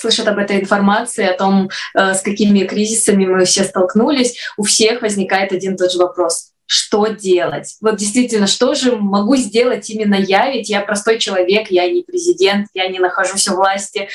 [0.00, 5.02] слышат об этой информации, о том, э, с какими кризисами мы все столкнулись, у всех
[5.02, 6.52] возникает один и тот же вопрос.
[6.66, 7.76] Что делать?
[7.80, 10.50] Вот действительно, что же могу сделать именно я?
[10.50, 14.08] Ведь я простой человек, я не президент, я не нахожусь у власти.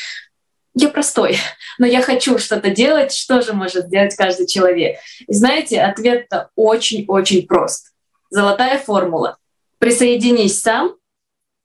[0.74, 1.38] Я простой,
[1.78, 3.14] но я хочу что-то делать.
[3.14, 4.98] Что же может сделать каждый человек?
[5.28, 7.92] И знаете, ответ-то очень-очень прост.
[8.30, 9.38] Золотая формула.
[9.78, 10.96] Присоединись сам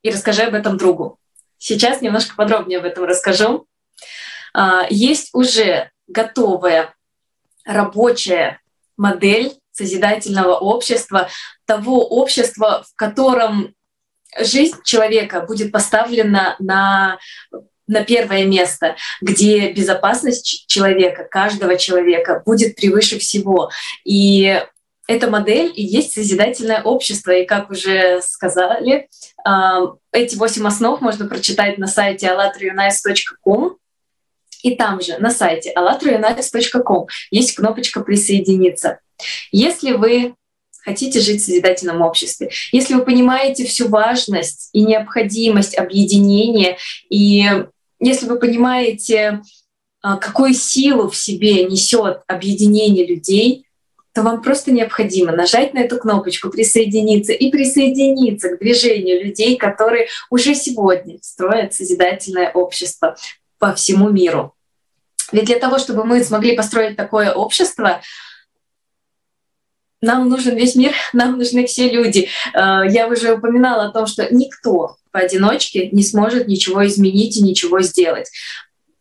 [0.03, 1.19] и расскажи об этом другу.
[1.57, 3.67] Сейчас немножко подробнее об этом расскажу.
[4.53, 6.95] А, есть уже готовая
[7.65, 8.61] рабочая
[8.97, 11.29] модель созидательного общества,
[11.65, 13.75] того общества, в котором
[14.39, 17.19] жизнь человека будет поставлена на
[17.91, 23.71] на первое место, где безопасность человека, каждого человека будет превыше всего.
[24.05, 24.63] И
[25.09, 27.33] эта модель и есть созидательное общество.
[27.33, 29.09] И как уже сказали,
[29.45, 29.81] а,
[30.13, 33.77] эти восемь основ можно прочитать на сайте allatriunites.com.
[34.63, 39.01] И там же на сайте allatraunites.com есть кнопочка «Присоединиться».
[39.53, 40.35] Если вы
[40.83, 46.79] хотите жить в созидательном обществе, если вы понимаете всю важность и необходимость объединения,
[47.11, 47.47] и
[47.99, 49.43] если вы понимаете,
[50.03, 53.67] а, какую силу в себе несет объединение людей,
[54.13, 60.09] то вам просто необходимо нажать на эту кнопочку «Присоединиться» и присоединиться к движению людей, которые
[60.31, 63.17] уже сегодня строят созидательное общество
[63.61, 64.57] по всему миру.
[65.31, 68.01] Ведь для того, чтобы мы смогли построить такое общество,
[70.01, 72.29] нам нужен весь мир, нам нужны все люди.
[72.55, 77.81] Э, я уже упоминала о том, что никто поодиночке не сможет ничего изменить и ничего
[77.83, 78.29] сделать.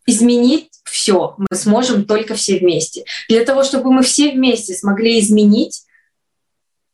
[0.06, 3.04] Изменить все мы сможем только все вместе.
[3.28, 5.84] Для того, чтобы мы все вместе смогли изменить,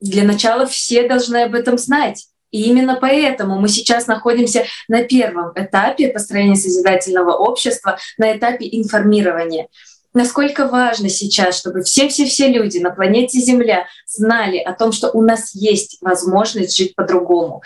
[0.00, 2.28] для начала все должны об этом знать.
[2.56, 9.68] И именно поэтому мы сейчас находимся на первом этапе построения созидательного общества, на этапе информирования.
[10.14, 15.54] Насколько важно сейчас, чтобы все-все-все люди на планете Земля знали о том, что у нас
[15.54, 17.62] есть возможность жить по-другому.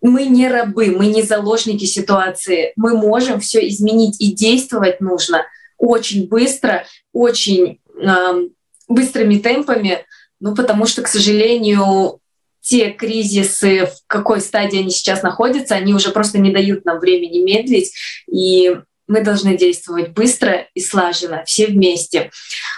[0.00, 2.72] Мы не рабы, мы не заложники ситуации.
[2.76, 5.44] Мы можем все изменить и действовать нужно
[5.76, 8.48] очень быстро, очень э,
[8.88, 10.06] быстрыми темпами,
[10.40, 12.21] ну потому что, к сожалению,
[12.62, 17.40] те кризисы, в какой стадии они сейчас находятся, они уже просто не дают нам времени
[17.40, 17.92] медлить,
[18.30, 18.76] и
[19.08, 22.30] мы должны действовать быстро и слаженно, все вместе.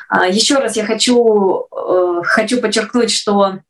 [0.08, 3.60] А, Еще раз я хочу, э, хочу подчеркнуть, что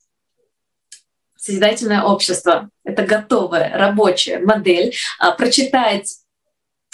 [1.36, 4.95] созидательное общество— это готовая рабочая модель.
[5.19, 6.23] А, прочитать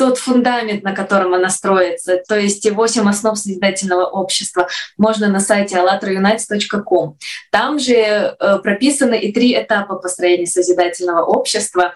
[0.00, 4.66] тот фундамент, на котором она строится, то есть и 8 основ созидательного общества,
[4.96, 7.18] можно на сайте allatraunites.com.
[7.52, 11.94] Там же э, прописаны и три этапа построения созидательного общества.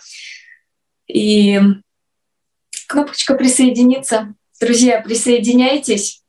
[1.07, 1.59] И
[2.89, 4.35] кнопочка «Присоединиться».
[4.61, 6.23] Друзья, присоединяйтесь.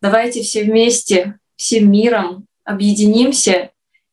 [0.00, 3.70] Давайте все вместе, всем миром объединимся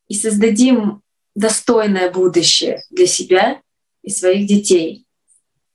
[0.10, 1.02] и создадим
[1.34, 3.62] достойное будущее для себя
[4.02, 5.03] и своих детей.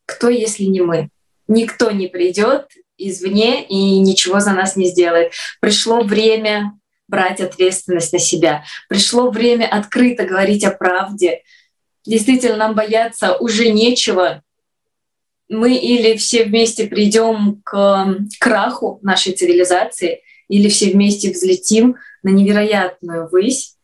[0.09, 1.11] Кто, если не мы?
[1.49, 5.33] Никто не придет извне и ничего за нас не сделает.
[5.61, 6.73] Пришло время
[7.09, 8.65] брать ответственность на себя.
[8.89, 11.43] Пришло время открыто говорить о правде.
[12.07, 14.43] Действительно, нам бояться уже нечего.
[15.51, 23.29] Мы или все вместе придем к краху нашей цивилизации, или все вместе взлетим на невероятную
[23.29, 23.77] высь,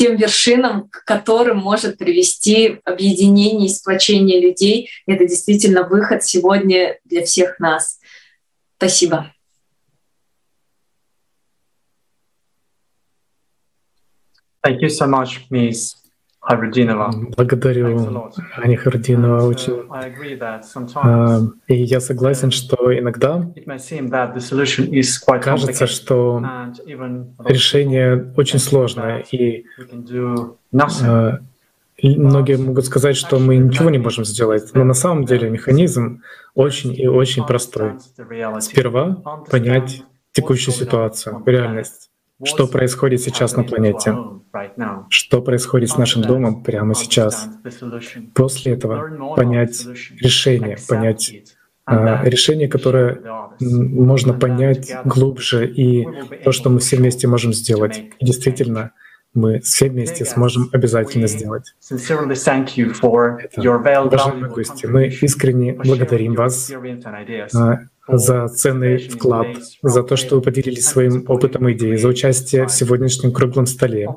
[0.00, 4.88] тем вершинам, к которым может привести объединение и сплочение людей.
[5.06, 8.00] Это действительно выход сегодня для всех нас.
[8.78, 9.34] Спасибо.
[14.64, 15.99] Thank you so much, Ms.
[17.36, 19.86] Благодарю, Аня Хардинова, очень.
[20.94, 23.46] А, и я согласен, что иногда
[25.42, 26.42] кажется, что
[27.44, 29.66] решение очень сложное, и
[30.72, 31.38] а,
[32.02, 36.22] многие могут сказать, что мы ничего не можем сделать, но на самом деле механизм
[36.54, 37.92] очень и очень простой.
[38.60, 42.09] Сперва понять текущую ситуацию, реальность
[42.44, 44.16] что происходит сейчас на планете,
[45.08, 47.48] что происходит с нашим домом прямо сейчас.
[48.34, 49.84] После этого понять
[50.20, 51.34] решение, понять
[51.86, 53.20] а, решение, которое
[53.60, 56.06] можно понять глубже, и
[56.44, 57.98] то, что мы все вместе можем сделать.
[58.18, 58.92] И действительно,
[59.34, 61.74] мы все вместе сможем обязательно сделать.
[63.40, 63.60] Это,
[64.02, 66.72] уважаемые гости, мы искренне благодарим вас
[68.12, 69.46] за ценный вклад,
[69.82, 74.08] за то, что вы поделились своим опытом и идеей, за участие в сегодняшнем круглом столе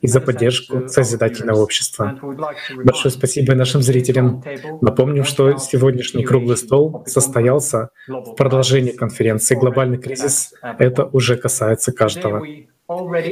[0.00, 2.18] и за поддержку созидательного общества.
[2.84, 4.42] Большое спасибо нашим зрителям.
[4.80, 10.52] Напомним, что сегодняшний круглый стол состоялся в продолжении конференции «Глобальный кризис».
[10.78, 12.44] Это уже касается каждого.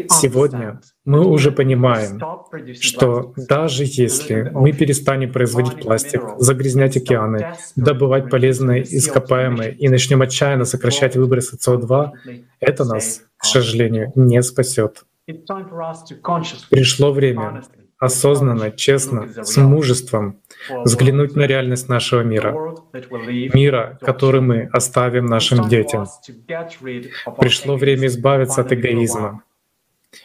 [0.08, 2.20] Сегодня мы уже понимаем,
[2.80, 10.64] что даже если мы перестанем производить пластик, загрязнять океаны, добывать полезные ископаемые и начнем отчаянно
[10.64, 12.10] сокращать выбросы СО2,
[12.60, 15.04] это нас, к сожалению, не спасет.
[16.70, 17.64] Пришло время
[17.98, 20.40] осознанно, честно, с мужеством
[20.84, 22.76] взглянуть на реальность нашего мира,
[23.52, 26.06] мира, который мы оставим нашим детям.
[27.38, 29.42] Пришло время избавиться от эгоизма,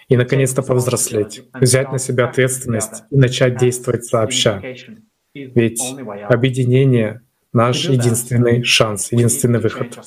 [0.07, 4.61] и, наконец-то, повзрослеть, взять на себя ответственность и начать действовать сообща.
[5.34, 5.81] Ведь
[6.30, 7.22] объединение—
[7.53, 9.99] наш единственный шанс, единственный выход.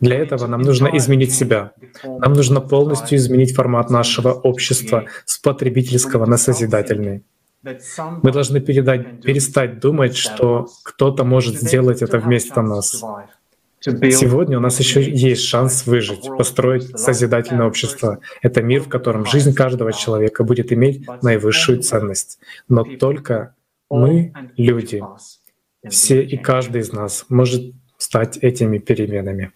[0.00, 1.72] Для этого нам нужно изменить себя.
[2.04, 7.24] Нам нужно полностью изменить формат нашего общества с потребительского на созидательный.
[7.62, 13.02] Мы должны передать, перестать думать, что кто-то может сделать это вместо нас.
[13.82, 18.20] Сегодня у нас еще есть шанс выжить, построить созидательное общество.
[18.40, 22.38] Это мир, в котором жизнь каждого человека будет иметь наивысшую ценность.
[22.68, 23.54] Но только
[23.90, 25.02] мы, люди,
[25.88, 29.52] все и каждый из нас может стать этими переменами.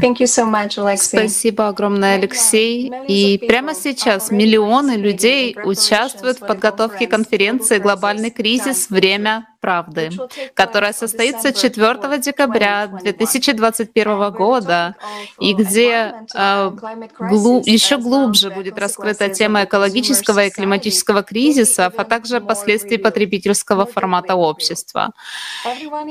[0.00, 2.90] Thank you so much, Спасибо огромное, Алексей.
[3.08, 8.90] И прямо сейчас миллионы людей участвуют в подготовке конференции «Глобальный кризис.
[8.90, 10.10] Время правды»,
[10.54, 14.96] которая состоится 4 декабря 2021 года,
[15.38, 16.70] и где э,
[17.18, 24.34] глу еще глубже будет раскрыта тема экологического и климатического кризиса, а также последствий потребительского формата
[24.34, 25.12] общества.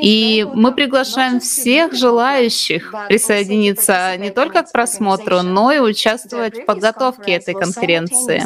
[0.01, 7.33] И мы приглашаем всех желающих присоединиться не только к просмотру, но и участвовать в подготовке
[7.33, 8.43] этой конференции.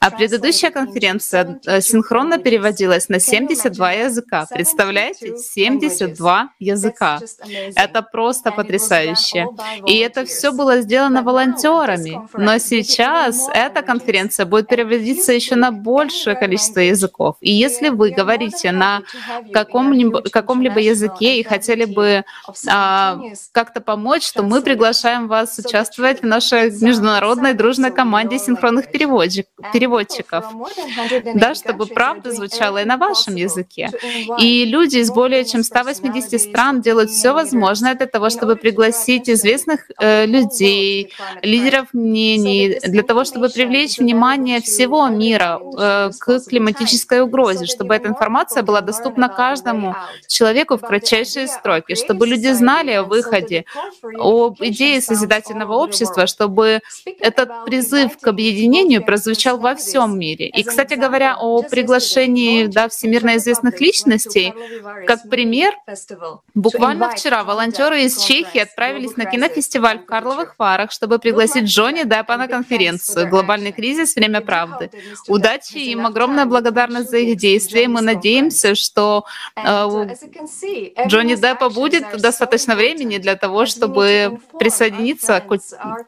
[0.00, 3.92] А предыдущая конференция э, синхронно переводилась на 72
[4.26, 4.46] языка.
[4.50, 5.36] Представляете?
[5.36, 7.20] 72 языка.
[7.74, 9.46] Это просто потрясающе.
[9.86, 12.20] И это все было сделано волонтерами.
[12.34, 17.36] Но сейчас эта конференция будет переводиться еще на большее количество языков.
[17.40, 19.02] И если вы говорите на
[19.52, 22.24] каком-либо каком языке и хотели бы
[22.68, 23.18] а,
[23.52, 30.44] как-то помочь, то мы приглашаем вас участвовать в нашей международной дружной команде синхронных переводчиков,
[31.34, 33.90] да, чтобы правда звучала и на вашем языке.
[34.38, 39.90] И люди из более чем 180 стран делают все возможное для того, чтобы пригласить известных
[39.98, 41.12] э, людей,
[41.42, 48.08] лидеров мнений, для того, чтобы привлечь внимание всего мира э, к климатической угрозе, чтобы эта
[48.08, 49.94] информация была доступна каждому
[50.28, 53.64] человеку в кратчайшие строки, чтобы люди знали о выходе,
[54.18, 56.80] об идее созидательного общества, чтобы
[57.20, 60.48] этот призыв к объединению прозвучал во всем мире.
[60.48, 64.05] И, кстати говоря, о приглашении да, всемирно известных личностей,
[65.06, 65.74] как пример,
[66.54, 72.36] буквально вчера волонтеры из Чехии отправились на кинофестиваль в Карловых Варах, чтобы пригласить Джонни Деппа
[72.36, 74.16] на конференцию «Глобальный кризис.
[74.16, 74.90] Время правды».
[75.28, 77.88] Удачи им, огромная благодарность за их действия.
[77.88, 79.24] Мы надеемся, что
[79.56, 80.14] э,
[81.06, 85.58] Джонни Деппа будет достаточно времени для того, чтобы присоединиться к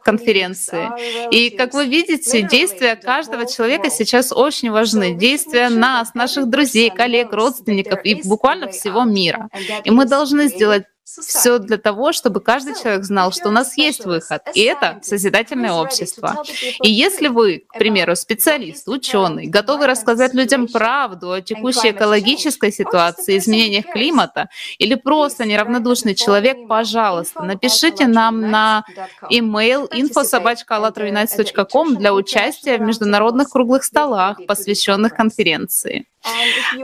[0.03, 0.89] конференции.
[1.31, 5.15] И, как вы видите, действия каждого человека сейчас очень важны.
[5.15, 9.48] Действия нас, наших друзей, коллег, родственников и буквально всего мира.
[9.85, 10.85] И мы должны сделать
[11.20, 15.72] все для того, чтобы каждый человек знал, что у нас есть выход, и это созидательное
[15.72, 16.43] общество.
[16.82, 23.39] И если вы, к примеру, специалист, ученый, готовы рассказать людям правду о текущей экологической ситуации,
[23.39, 24.48] изменениях климата,
[24.78, 28.85] или просто неравнодушный человек, пожалуйста, напишите нам на
[29.30, 36.06] email info.sobachka.com для участия в международных круглых столах, посвященных конференции.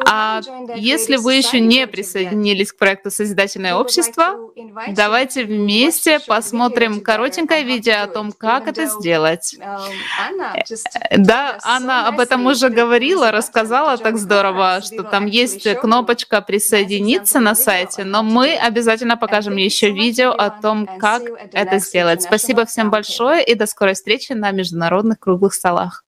[0.06, 0.40] А
[0.76, 4.13] если вы еще не присоединились к проекту «Созидательное общество»,
[4.88, 9.56] давайте вместе посмотрим коротенькое видео о том, как это сделать.
[11.10, 17.40] Э, да, Анна об этом уже говорила, рассказала так здорово, что там есть кнопочка «Присоединиться»
[17.40, 21.22] на сайте, но мы обязательно покажем еще видео о том, как
[21.52, 22.22] это сделать.
[22.22, 26.04] Спасибо всем большое и до скорой встречи на международных круглых столах.